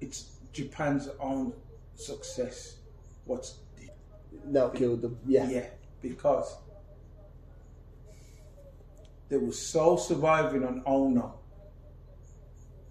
it's 0.00 0.30
Japan's 0.52 1.08
own 1.20 1.52
success. 1.94 2.76
What's 3.24 3.58
Now 4.46 4.68
killed 4.68 5.02
them, 5.02 5.18
yeah. 5.26 5.48
yeah, 5.50 5.66
because 6.00 6.56
they 9.28 9.36
were 9.36 9.52
so 9.52 9.96
surviving 9.96 10.64
on 10.64 10.82
Ono, 10.86 11.38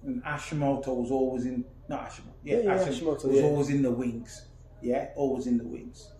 and 0.04 0.24
Ashimoto 0.24 0.88
was 0.96 1.12
always 1.12 1.46
in 1.46 1.66
not 1.88 2.10
Ashimoto, 2.10 2.34
yeah, 2.44 2.58
Yeah, 2.58 2.64
yeah, 2.64 2.78
Hashim- 2.78 2.88
Hashimoto, 3.02 3.26
was 3.26 3.38
yeah. 3.38 3.44
always 3.44 3.70
in 3.70 3.82
the 3.82 3.92
wings, 3.92 4.48
yeah, 4.82 5.10
always 5.16 5.48
in 5.48 5.58
the 5.58 5.64
wings. 5.66 6.12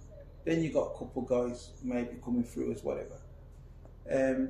Then 0.46 0.62
you 0.64 0.72
got 0.72 0.92
a 0.96 0.98
couple 0.98 1.24
guys 1.24 1.72
maybe 1.84 2.18
coming 2.24 2.44
through 2.44 2.72
as 2.72 2.84
whatever. 2.84 3.18
Um, 4.12 4.50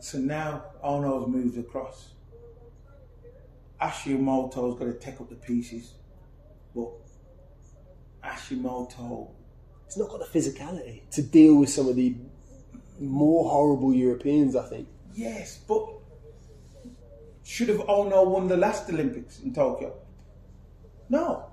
so 0.00 0.18
now 0.18 0.64
Ono's 0.82 1.26
moved 1.28 1.56
across. 1.58 2.12
Ashimoto's 3.80 4.78
got 4.78 4.84
to 4.84 4.94
take 4.94 5.20
up 5.20 5.30
the 5.30 5.36
pieces, 5.36 5.94
but 6.74 6.90
Ashimoto 8.22 9.30
He's 9.86 9.96
not 9.96 10.08
got 10.08 10.20
the 10.20 10.38
physicality 10.38 11.08
to 11.10 11.22
deal 11.22 11.56
with 11.56 11.68
some 11.70 11.88
of 11.88 11.96
the 11.96 12.14
more 13.00 13.50
horrible 13.50 13.92
Europeans, 13.94 14.54
I 14.54 14.66
think. 14.68 14.86
Yes, 15.14 15.58
but 15.66 15.86
should 17.42 17.68
have 17.68 17.80
Ono 17.88 18.22
won 18.28 18.48
the 18.48 18.56
last 18.56 18.88
Olympics 18.90 19.40
in 19.40 19.52
Tokyo? 19.52 19.94
No. 21.08 21.46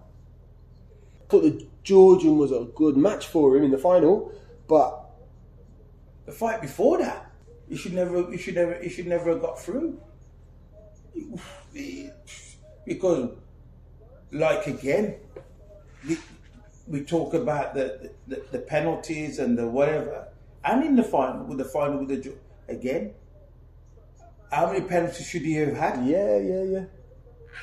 thought 1.30 1.42
the 1.42 1.66
Georgian 1.84 2.38
was 2.38 2.52
a 2.52 2.68
good 2.76 2.98
match 2.98 3.28
for 3.28 3.56
him 3.58 3.64
in 3.64 3.72
the 3.72 3.78
final, 3.78 4.32
but 4.68 5.08
The 6.28 6.34
fight 6.34 6.62
before 6.62 6.98
that, 6.98 7.32
he 7.70 7.78
should 7.78 7.94
never, 7.94 8.30
he 8.30 8.38
should 8.38 8.56
never, 8.56 8.76
he 8.84 8.90
should 8.90 9.08
never 9.08 9.32
have 9.32 9.42
got 9.42 9.58
through. 9.60 9.98
Because, 12.86 13.30
like 14.34 14.68
again, 14.68 15.16
we, 16.08 16.18
we 16.86 17.04
talk 17.06 17.34
about 17.34 17.74
the, 17.76 18.12
the 18.28 18.44
the 18.52 18.60
penalties 18.60 19.40
and 19.40 19.58
the 19.58 19.68
whatever, 19.68 20.28
and 20.68 20.84
in 20.84 20.96
the 20.96 21.04
final 21.04 21.46
with 21.46 21.58
the 21.58 21.66
final 21.66 22.00
with 22.06 22.10
the 22.10 22.34
again, 22.68 23.14
how 24.52 24.68
many 24.72 24.82
penalties 24.86 25.28
should 25.28 25.42
he 25.44 25.54
have 25.56 25.76
had? 25.76 26.06
Yeah, 26.06 26.38
yeah, 26.38 26.64
yeah. 26.64 26.86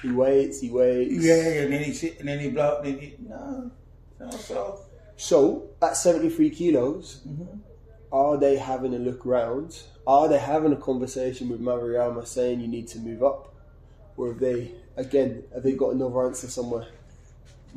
He 0.02 0.10
waits, 0.10 0.60
he 0.60 0.70
waits. 0.70 1.24
Yeah, 1.24 1.62
and 1.62 1.72
then 1.72 1.82
he 1.84 2.10
and 2.18 2.28
then 2.28 2.38
he 2.40 2.50
block, 2.50 2.84
and 2.84 2.86
then 2.94 2.98
he 3.00 3.14
no, 3.28 3.70
no. 4.20 4.30
So 4.30 4.80
So 5.16 5.70
at 5.80 5.96
73 5.96 6.50
kilos, 6.50 7.20
Mm-hmm. 7.26 7.58
are 8.12 8.36
they 8.36 8.56
having 8.56 8.94
a 8.94 8.98
look 8.98 9.24
round? 9.24 9.80
Are 10.06 10.28
they 10.28 10.38
having 10.38 10.72
a 10.72 10.76
conversation 10.76 11.48
with 11.48 11.60
Maruyama 11.60 12.26
saying 12.26 12.60
you 12.60 12.68
need 12.68 12.88
to 12.88 12.98
move 12.98 13.22
up? 13.22 13.54
Or 14.16 14.28
have 14.28 14.38
they, 14.40 14.72
again, 14.96 15.42
have 15.54 15.62
they 15.62 15.72
got 15.72 15.94
another 15.94 16.26
answer 16.26 16.48
somewhere? 16.48 16.86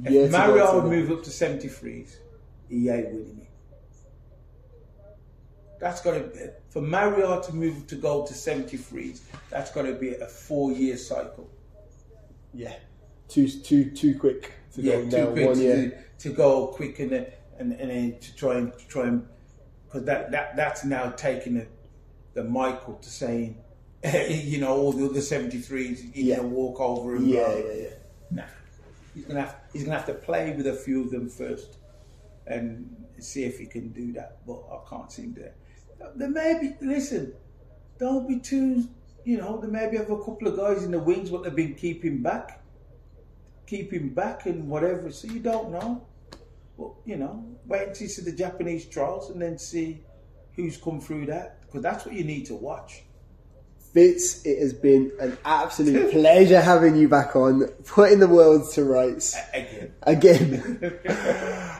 If 0.04 0.32
Mario 0.32 0.76
would 0.82 0.92
move 0.92 1.10
up 1.12 1.24
to 1.24 1.30
seventy 1.32 1.68
threes, 1.70 2.18
he 2.70 2.90
ain't 2.90 3.08
winning 3.08 3.40
it. 3.42 3.47
That's 5.80 6.02
got 6.02 6.12
to 6.14 6.52
for 6.70 6.82
Mario 6.82 7.42
to 7.42 7.54
move 7.54 7.88
to 7.88 7.96
go 7.96 8.26
to 8.26 8.34
seventy 8.34 8.78
threes. 8.78 9.22
That's 9.50 9.72
got 9.72 9.84
to 9.84 9.94
be 9.94 10.16
a 10.16 10.26
four 10.28 10.72
year 10.72 10.98
cycle. 10.98 11.50
Yeah. 12.54 12.74
Too, 13.28 13.48
too, 13.48 13.92
too 13.92 14.18
quick 14.18 14.54
to 14.74 14.82
yeah, 14.82 14.96
go 14.96 15.04
too 15.04 15.10
down 15.10 15.32
quick 15.34 15.46
one 15.48 15.56
to, 15.58 15.62
year. 15.62 16.06
to 16.20 16.30
go 16.30 16.68
quick 16.68 17.00
and 17.00 17.12
then 17.12 17.28
and, 17.60 17.74
and 17.74 17.90
then 17.92 18.20
to 18.20 18.36
try 18.36 18.56
and 18.56 18.74
to 18.78 18.88
try 18.88 19.04
and 19.08 19.28
because 19.86 20.06
that, 20.06 20.32
that 20.32 20.56
that's 20.56 20.84
now 20.86 21.10
taking 21.12 21.56
the, 21.56 21.68
the 22.34 22.44
Michael 22.44 22.96
to 22.96 23.10
saying 23.10 23.58
you 24.30 24.60
know 24.60 24.70
all 24.76 24.92
the 24.94 25.06
other 25.06 25.22
seventy 25.22 25.60
threes 25.60 26.04
you 26.06 26.24
Yeah. 26.24 26.38
can 26.38 26.52
walk 26.52 26.80
over 26.80 27.16
and 27.18 27.28
Yeah, 27.28 27.56
yeah, 27.58 27.74
yeah. 27.74 27.90
Nah, 28.32 28.44
he's 29.14 29.26
gonna 29.26 29.42
have 29.42 29.56
he's 29.74 29.84
gonna 29.84 29.98
have 29.98 30.06
to 30.08 30.14
play 30.14 30.54
with 30.56 30.68
a 30.68 30.74
few 30.74 31.02
of 31.04 31.12
them 31.12 31.30
first 31.30 31.78
and 32.48 32.96
see 33.20 33.44
if 33.44 33.60
he 33.60 33.66
can 33.66 33.90
do 33.90 34.14
that. 34.14 34.38
But 34.48 34.62
I 34.72 34.90
can't 34.90 35.12
seem 35.12 35.34
to. 35.36 35.42
There 35.42 35.54
may 36.16 36.60
be 36.60 36.86
listen. 36.86 37.34
Don't 38.00 38.28
be 38.28 38.40
too. 38.40 38.88
You 39.24 39.38
know, 39.38 39.60
there 39.60 39.70
maybe 39.70 39.98
have 39.98 40.10
a 40.10 40.18
couple 40.18 40.48
of 40.48 40.56
guys 40.56 40.84
in 40.84 40.92
the 40.92 41.00
wings, 41.00 41.30
but 41.30 41.44
they've 41.44 41.56
been 41.56 41.76
keeping 41.76 42.22
back, 42.22 42.64
keeping 43.66 44.10
back 44.10 44.46
and 44.46 44.70
whatever. 44.70 45.12
So 45.12 45.28
you 45.28 45.40
don't 45.40 45.72
know. 45.72 46.08
But 46.78 46.92
you 47.06 47.18
know, 47.18 47.44
wait 47.66 47.90
until 47.90 48.04
you 48.04 48.10
see 48.10 48.22
the 48.22 48.32
Japanese 48.32 48.86
trials 48.86 49.30
and 49.30 49.42
then 49.42 49.58
see 49.58 50.04
who's 50.56 50.78
come 50.78 51.02
through 51.02 51.26
that 51.28 51.62
because 51.62 51.82
that's 51.82 52.06
what 52.06 52.16
you 52.16 52.24
need 52.24 52.46
to 52.46 52.56
watch. 52.56 53.04
Fitz, 53.98 54.46
it 54.46 54.60
has 54.60 54.74
been 54.74 55.12
an 55.20 55.36
absolute 55.44 56.12
pleasure 56.12 56.62
having 56.62 56.96
you 56.96 57.10
back 57.10 57.36
on, 57.36 57.66
putting 57.84 58.20
the 58.20 58.28
world 58.28 58.72
to 58.74 58.84
rights 58.84 59.36
Again, 59.56 59.92
again. 60.04 61.00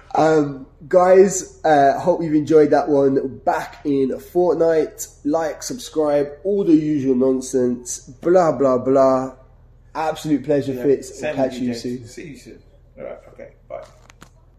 um, 0.16 0.66
guys, 0.88 1.64
uh, 1.64 2.00
hope 2.00 2.24
you've 2.24 2.34
enjoyed 2.34 2.72
that 2.72 2.90
one. 2.90 3.38
Back 3.46 3.86
in 3.86 4.12
a 4.12 4.20
fortnight. 4.20 5.06
Like, 5.26 5.62
subscribe, 5.62 6.30
all 6.44 6.64
the 6.64 6.74
usual 6.74 7.14
nonsense. 7.14 8.00
Blah 8.00 8.54
blah 8.54 8.80
blah. 8.80 9.36
Absolute 9.94 10.44
pleasure, 10.44 10.74
Fitz. 10.74 11.20
Same 11.20 11.36
Catch 11.36 11.54
with 11.54 11.62
you 11.62 11.74
soon. 11.76 12.08
See 12.08 12.30
you 12.30 12.38
soon. 12.38 12.64
All 12.98 13.04
right. 13.04 13.27